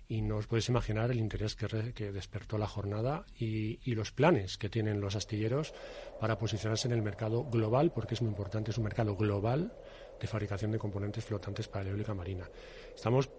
y 0.08 0.22
no 0.22 0.38
os 0.38 0.48
podéis 0.48 0.70
imaginar 0.70 1.12
el 1.12 1.20
interés 1.20 1.56
que, 1.56 2.12
despertó 2.12 2.58
la 2.58 2.68
jornada 2.68 3.26
y, 3.38 3.80
los 3.94 4.12
planes 4.12 4.58
que 4.58 4.70
tienen 4.70 5.00
los 5.00 5.16
astilleros 5.16 5.74
para 6.20 6.38
posicionarse 6.38 6.88
en 6.88 6.94
el 6.94 7.02
mercado 7.02 7.46
global, 7.46 7.92
porque 7.94 8.16
es 8.16 8.22
muy 8.22 8.30
importante, 8.30 8.72
es 8.72 8.78
un 8.78 8.84
mercado 8.84 9.16
global 9.16 9.74
de 10.20 10.28
fabricación 10.28 10.72
de 10.72 10.80
componentes 10.80 11.24
flotantes 11.24 11.68
para 11.68 11.86
la 11.86 11.92
eólica 11.92 12.14
marina. 12.14 12.50
Estamos 12.96 13.30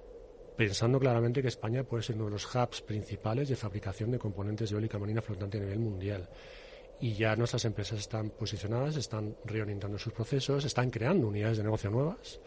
pensando 0.56 1.00
claramente 1.00 1.42
que 1.42 1.48
España 1.48 1.84
puede 1.84 2.02
ser 2.02 2.16
uno 2.16 2.26
de 2.26 2.32
los 2.32 2.54
hubs 2.54 2.80
principales 2.82 3.48
de 3.48 3.56
fabricación 3.56 4.10
de 4.10 4.18
componentes 4.18 4.70
de 4.70 4.76
eólica 4.76 4.98
marina 4.98 5.20
flotante 5.20 5.58
a 5.58 5.60
nivel 5.60 5.80
mundial. 5.80 6.28
Y 7.00 7.14
ya 7.14 7.34
nuestras 7.34 7.64
empresas 7.64 7.98
están 7.98 8.30
posicionadas, 8.30 8.96
están 8.96 9.36
reorientando 9.44 9.98
sus 9.98 10.12
procesos, 10.12 10.64
están 10.64 10.90
creando 10.90 11.26
unidades 11.26 11.58
de 11.58 11.64
negocio 11.64 11.90
nuevas, 11.90 12.40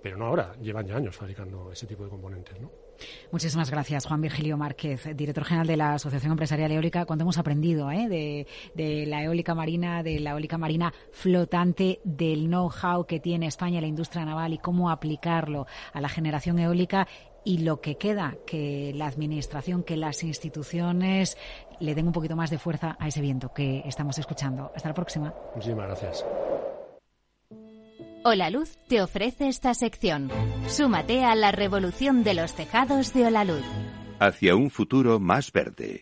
pero 0.00 0.16
no 0.16 0.26
ahora, 0.26 0.54
llevan 0.60 0.86
ya 0.86 0.96
años 0.96 1.16
fabricando 1.16 1.72
ese 1.72 1.86
tipo 1.86 2.04
de 2.04 2.10
componentes, 2.10 2.60
¿no? 2.60 2.83
Muchísimas 3.30 3.70
gracias, 3.70 4.06
Juan 4.06 4.20
Virgilio 4.20 4.56
Márquez, 4.56 5.08
director 5.16 5.44
general 5.44 5.66
de 5.66 5.76
la 5.76 5.94
Asociación 5.94 6.32
Empresarial 6.32 6.72
Eólica. 6.72 7.04
Cuánto 7.04 7.22
hemos 7.22 7.38
aprendido 7.38 7.90
eh, 7.90 8.46
de, 8.74 9.06
la 9.06 9.22
eólica 9.22 9.54
marina, 9.54 10.02
de 10.02 10.20
la 10.20 10.30
eólica 10.30 10.58
marina 10.58 10.92
flotante, 11.12 12.00
del 12.04 12.46
know-how 12.46 13.06
que 13.06 13.20
tiene 13.20 13.46
España 13.46 13.80
la 13.80 13.86
industria 13.86 14.24
naval 14.24 14.52
y 14.52 14.58
cómo 14.58 14.90
aplicarlo 14.90 15.66
a 15.92 16.00
la 16.00 16.08
generación 16.08 16.58
eólica 16.58 17.08
y 17.44 17.58
lo 17.58 17.80
que 17.80 17.96
queda, 17.96 18.36
que 18.46 18.92
la 18.94 19.06
Administración, 19.06 19.82
que 19.82 19.96
las 19.96 20.22
instituciones 20.22 21.36
le 21.78 21.94
den 21.94 22.06
un 22.06 22.12
poquito 22.12 22.36
más 22.36 22.50
de 22.50 22.58
fuerza 22.58 22.96
a 22.98 23.08
ese 23.08 23.20
viento 23.20 23.52
que 23.52 23.82
estamos 23.86 24.18
escuchando. 24.18 24.72
Hasta 24.74 24.88
la 24.88 24.94
próxima. 24.94 25.34
Muchísimas 25.54 25.86
gracias. 25.86 26.24
Hola 28.26 28.48
Luz 28.48 28.78
te 28.88 29.02
ofrece 29.02 29.48
esta 29.48 29.74
sección. 29.74 30.30
Súmate 30.66 31.24
a 31.24 31.34
la 31.34 31.52
revolución 31.52 32.24
de 32.24 32.32
los 32.32 32.54
tejados 32.54 33.12
de 33.12 33.26
Hola 33.26 33.44
Luz. 33.44 33.62
Hacia 34.18 34.56
un 34.56 34.70
futuro 34.70 35.20
más 35.20 35.52
verde. 35.52 36.00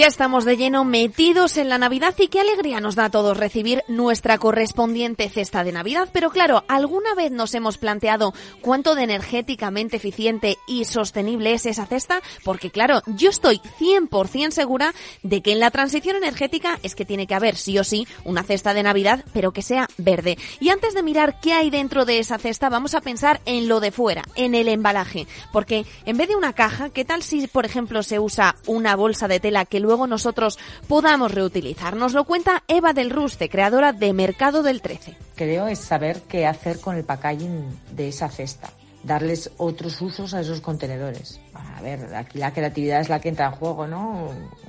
Ya 0.00 0.06
estamos 0.06 0.46
de 0.46 0.56
lleno 0.56 0.86
metidos 0.86 1.58
en 1.58 1.68
la 1.68 1.76
Navidad 1.76 2.14
y 2.16 2.28
qué 2.28 2.40
alegría 2.40 2.80
nos 2.80 2.94
da 2.94 3.04
a 3.04 3.10
todos 3.10 3.36
recibir 3.36 3.82
nuestra 3.86 4.38
correspondiente 4.38 5.28
cesta 5.28 5.62
de 5.62 5.72
Navidad. 5.72 6.08
Pero 6.10 6.30
claro, 6.30 6.64
¿alguna 6.68 7.14
vez 7.14 7.30
nos 7.30 7.52
hemos 7.52 7.76
planteado 7.76 8.32
cuánto 8.62 8.94
de 8.94 9.02
energéticamente 9.02 9.98
eficiente 9.98 10.56
y 10.66 10.86
sostenible 10.86 11.52
es 11.52 11.66
esa 11.66 11.84
cesta? 11.84 12.22
Porque 12.44 12.70
claro, 12.70 13.02
yo 13.08 13.28
estoy 13.28 13.60
100% 13.78 14.52
segura 14.52 14.94
de 15.22 15.42
que 15.42 15.52
en 15.52 15.60
la 15.60 15.70
transición 15.70 16.16
energética 16.16 16.78
es 16.82 16.94
que 16.94 17.04
tiene 17.04 17.26
que 17.26 17.34
haber 17.34 17.56
sí 17.56 17.78
o 17.78 17.84
sí 17.84 18.08
una 18.24 18.42
cesta 18.42 18.72
de 18.72 18.82
Navidad, 18.82 19.22
pero 19.34 19.52
que 19.52 19.60
sea 19.60 19.86
verde. 19.98 20.38
Y 20.60 20.70
antes 20.70 20.94
de 20.94 21.02
mirar 21.02 21.40
qué 21.42 21.52
hay 21.52 21.68
dentro 21.68 22.06
de 22.06 22.20
esa 22.20 22.38
cesta, 22.38 22.70
vamos 22.70 22.94
a 22.94 23.02
pensar 23.02 23.42
en 23.44 23.68
lo 23.68 23.80
de 23.80 23.90
fuera, 23.90 24.22
en 24.34 24.54
el 24.54 24.68
embalaje. 24.68 25.26
Porque 25.52 25.84
en 26.06 26.16
vez 26.16 26.28
de 26.28 26.36
una 26.36 26.54
caja, 26.54 26.88
¿qué 26.88 27.04
tal 27.04 27.22
si, 27.22 27.46
por 27.48 27.66
ejemplo, 27.66 28.02
se 28.02 28.18
usa 28.18 28.56
una 28.66 28.96
bolsa 28.96 29.28
de 29.28 29.40
tela 29.40 29.66
que 29.66 29.78
luego 29.78 29.89
nosotros 29.96 30.58
podamos 30.88 31.32
reutilizar. 31.32 31.96
Nos 31.96 32.12
lo 32.12 32.24
cuenta 32.24 32.62
Eva 32.68 32.92
del 32.92 33.10
Ruste, 33.10 33.48
creadora 33.48 33.92
de 33.92 34.12
Mercado 34.12 34.62
del 34.62 34.82
13. 34.82 35.16
Creo 35.36 35.66
es 35.66 35.78
saber 35.78 36.22
qué 36.22 36.46
hacer 36.46 36.80
con 36.80 36.96
el 36.96 37.04
packaging 37.04 37.80
de 37.92 38.08
esa 38.08 38.28
cesta 38.28 38.70
darles 39.02 39.50
otros 39.56 40.00
usos 40.00 40.34
a 40.34 40.40
esos 40.40 40.60
contenedores. 40.60 41.40
A 41.54 41.80
ver, 41.80 42.14
aquí 42.14 42.38
la 42.38 42.52
creatividad 42.52 43.00
es 43.00 43.08
la 43.08 43.20
que 43.20 43.30
entra 43.30 43.46
en 43.46 43.52
juego, 43.52 43.86
¿no? 43.86 44.28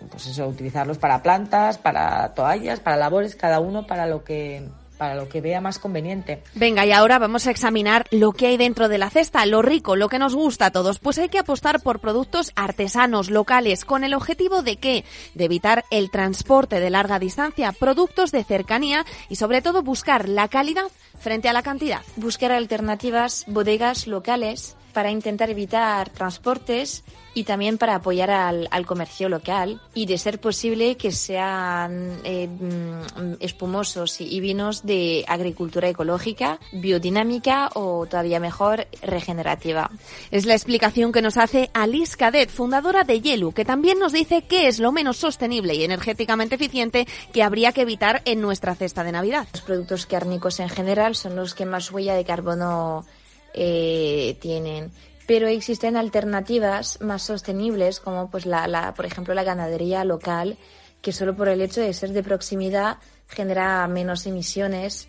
Pues 0.09 0.27
eso, 0.27 0.47
utilizarlos 0.47 0.97
para 0.97 1.21
plantas, 1.21 1.77
para 1.77 2.33
toallas, 2.33 2.79
para 2.79 2.95
labores, 2.95 3.35
cada 3.35 3.59
uno 3.59 3.85
para 3.85 4.07
lo 4.07 4.23
que 4.23 4.69
para 5.01 5.15
lo 5.15 5.27
que 5.27 5.41
vea 5.41 5.61
más 5.61 5.79
conveniente. 5.79 6.43
Venga, 6.53 6.85
y 6.85 6.91
ahora 6.91 7.17
vamos 7.17 7.47
a 7.47 7.49
examinar 7.49 8.05
lo 8.11 8.33
que 8.33 8.45
hay 8.45 8.57
dentro 8.57 8.87
de 8.87 8.99
la 8.99 9.09
cesta, 9.09 9.43
lo 9.47 9.63
rico, 9.63 9.95
lo 9.95 10.09
que 10.09 10.19
nos 10.19 10.35
gusta 10.35 10.67
a 10.67 10.71
todos. 10.71 10.99
Pues 10.99 11.17
hay 11.17 11.27
que 11.27 11.39
apostar 11.39 11.81
por 11.81 12.01
productos 12.01 12.51
artesanos, 12.55 13.31
locales, 13.31 13.83
con 13.83 14.03
el 14.03 14.13
objetivo 14.13 14.61
de 14.61 14.75
qué? 14.75 15.03
De 15.33 15.45
evitar 15.45 15.85
el 15.89 16.11
transporte 16.11 16.79
de 16.79 16.91
larga 16.91 17.17
distancia, 17.17 17.71
productos 17.71 18.31
de 18.31 18.43
cercanía 18.43 19.03
y 19.27 19.37
sobre 19.37 19.63
todo 19.63 19.81
buscar 19.81 20.29
la 20.29 20.47
calidad 20.49 20.85
frente 21.21 21.47
a 21.49 21.53
la 21.53 21.63
cantidad. 21.63 22.01
Buscar 22.17 22.51
alternativas, 22.51 23.45
bodegas 23.47 24.07
locales 24.07 24.75
para 24.91 25.11
intentar 25.11 25.49
evitar 25.49 26.09
transportes 26.09 27.03
y 27.33 27.43
también 27.43 27.77
para 27.77 27.95
apoyar 27.95 28.29
al, 28.29 28.85
comercio 28.85 29.29
local 29.29 29.79
y 29.93 30.05
de 30.05 30.17
ser 30.17 30.41
posible 30.41 30.97
que 30.97 31.11
sean 31.11 32.19
eh, 32.23 32.47
mm, 32.47 33.35
espumosos 33.39 34.19
y 34.19 34.39
vinos 34.39 34.85
de 34.85 35.23
agricultura 35.27 35.87
ecológica, 35.87 36.59
biodinámica 36.73 37.69
o 37.75 38.05
todavía 38.05 38.39
mejor 38.39 38.87
regenerativa. 39.01 39.89
Es 40.31 40.45
la 40.45 40.55
explicación 40.55 41.11
que 41.11 41.21
nos 41.21 41.37
hace 41.37 41.69
Alice 41.73 42.17
Cadet, 42.17 42.49
fundadora 42.49 43.03
de 43.03 43.21
Yelu, 43.21 43.53
que 43.53 43.63
también 43.63 43.99
nos 43.99 44.11
dice 44.11 44.43
qué 44.43 44.67
es 44.67 44.79
lo 44.79 44.91
menos 44.91 45.17
sostenible 45.17 45.75
y 45.75 45.83
energéticamente 45.83 46.55
eficiente 46.55 47.07
que 47.31 47.43
habría 47.43 47.71
que 47.71 47.81
evitar 47.81 48.21
en 48.25 48.41
nuestra 48.41 48.75
cesta 48.75 49.03
de 49.03 49.13
Navidad. 49.13 49.47
Los 49.53 49.61
productos 49.61 50.05
cárnicos 50.05 50.59
en 50.59 50.69
general 50.69 51.10
son 51.17 51.35
los 51.35 51.55
que 51.55 51.65
más 51.65 51.91
huella 51.91 52.15
de 52.15 52.25
carbono 52.25 53.05
eh, 53.53 54.37
tienen 54.39 54.91
pero 55.27 55.47
existen 55.47 55.95
alternativas 55.95 56.99
más 56.99 57.23
sostenibles 57.23 57.99
como 57.99 58.29
pues 58.29 58.45
la, 58.45 58.93
por 58.95 59.05
ejemplo 59.05 59.33
la 59.33 59.43
ganadería 59.43 60.03
local 60.03 60.57
que 61.01 61.11
solo 61.11 61.35
por 61.35 61.47
el 61.47 61.61
hecho 61.61 61.81
de 61.81 61.93
ser 61.93 62.11
de 62.11 62.23
proximidad 62.23 62.97
genera 63.27 63.87
menos 63.87 64.25
emisiones 64.25 65.07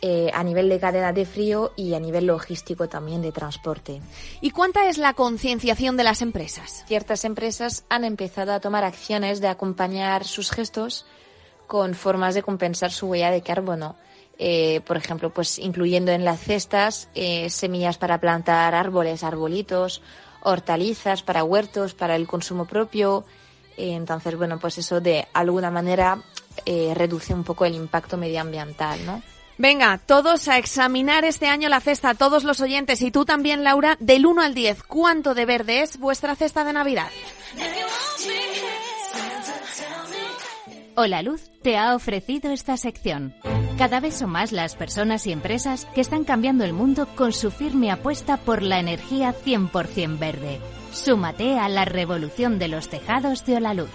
eh, 0.00 0.30
a 0.34 0.42
nivel 0.42 0.68
de 0.68 0.78
cadena 0.78 1.12
de 1.12 1.24
frío 1.24 1.72
y 1.76 1.94
a 1.94 2.00
nivel 2.00 2.26
logístico 2.26 2.88
también 2.88 3.22
de 3.22 3.32
transporte. 3.32 4.00
¿Y 4.40 4.50
cuánta 4.50 4.88
es 4.88 4.98
la 4.98 5.14
concienciación 5.14 5.96
de 5.96 6.04
las 6.04 6.20
empresas? 6.20 6.84
Ciertas 6.86 7.24
empresas 7.24 7.84
han 7.88 8.04
empezado 8.04 8.52
a 8.52 8.60
tomar 8.60 8.84
acciones 8.84 9.40
de 9.40 9.48
acompañar 9.48 10.24
sus 10.24 10.50
gestos 10.50 11.06
con 11.66 11.94
formas 11.94 12.34
de 12.34 12.42
compensar 12.42 12.92
su 12.92 13.06
huella 13.06 13.30
de 13.30 13.42
carbono. 13.42 13.96
Eh, 14.38 14.80
por 14.86 14.96
ejemplo, 14.96 15.30
pues 15.30 15.58
incluyendo 15.58 16.10
en 16.10 16.24
las 16.24 16.40
cestas 16.40 17.08
eh, 17.14 17.48
semillas 17.50 17.98
para 17.98 18.18
plantar 18.18 18.74
árboles, 18.74 19.22
arbolitos, 19.22 20.02
hortalizas 20.42 21.22
para 21.22 21.44
huertos, 21.44 21.94
para 21.94 22.16
el 22.16 22.26
consumo 22.26 22.64
propio. 22.66 23.24
Eh, 23.76 23.92
entonces, 23.94 24.36
bueno, 24.36 24.58
pues 24.58 24.78
eso 24.78 25.00
de 25.00 25.26
alguna 25.32 25.70
manera 25.70 26.18
reduce 26.94 27.34
un 27.34 27.42
poco 27.42 27.64
el 27.64 27.74
impacto 27.74 28.16
medioambiental, 28.16 29.04
¿no? 29.04 29.22
Venga, 29.58 30.00
todos 30.04 30.48
a 30.48 30.56
examinar 30.56 31.24
este 31.24 31.46
año 31.46 31.68
la 31.68 31.80
cesta, 31.80 32.14
todos 32.14 32.42
los 32.42 32.60
oyentes 32.60 33.02
y 33.02 33.10
tú 33.10 33.24
también, 33.24 33.62
Laura, 33.62 33.96
del 34.00 34.26
1 34.26 34.42
al 34.42 34.54
10, 34.54 34.82
¿cuánto 34.84 35.34
de 35.34 35.46
verde 35.46 35.82
es 35.82 35.98
vuestra 35.98 36.34
cesta 36.34 36.64
de 36.64 36.72
Navidad? 36.72 37.08
Hola 40.96 41.22
Luz 41.22 41.50
te 41.62 41.76
ha 41.76 41.96
ofrecido 41.96 42.52
esta 42.52 42.76
sección. 42.76 43.34
Cada 43.76 43.98
vez 43.98 44.14
son 44.14 44.30
más 44.30 44.52
las 44.52 44.76
personas 44.76 45.26
y 45.26 45.32
empresas 45.32 45.86
que 45.86 46.00
están 46.00 46.22
cambiando 46.22 46.62
el 46.62 46.72
mundo 46.72 47.08
con 47.16 47.32
su 47.32 47.50
firme 47.50 47.90
apuesta 47.90 48.36
por 48.36 48.62
la 48.62 48.78
energía 48.78 49.34
100% 49.34 50.18
verde. 50.20 50.60
Súmate 50.92 51.58
a 51.58 51.68
la 51.68 51.84
revolución 51.84 52.60
de 52.60 52.68
los 52.68 52.88
tejados 52.88 53.44
de 53.44 53.56
Olaluz. 53.56 53.90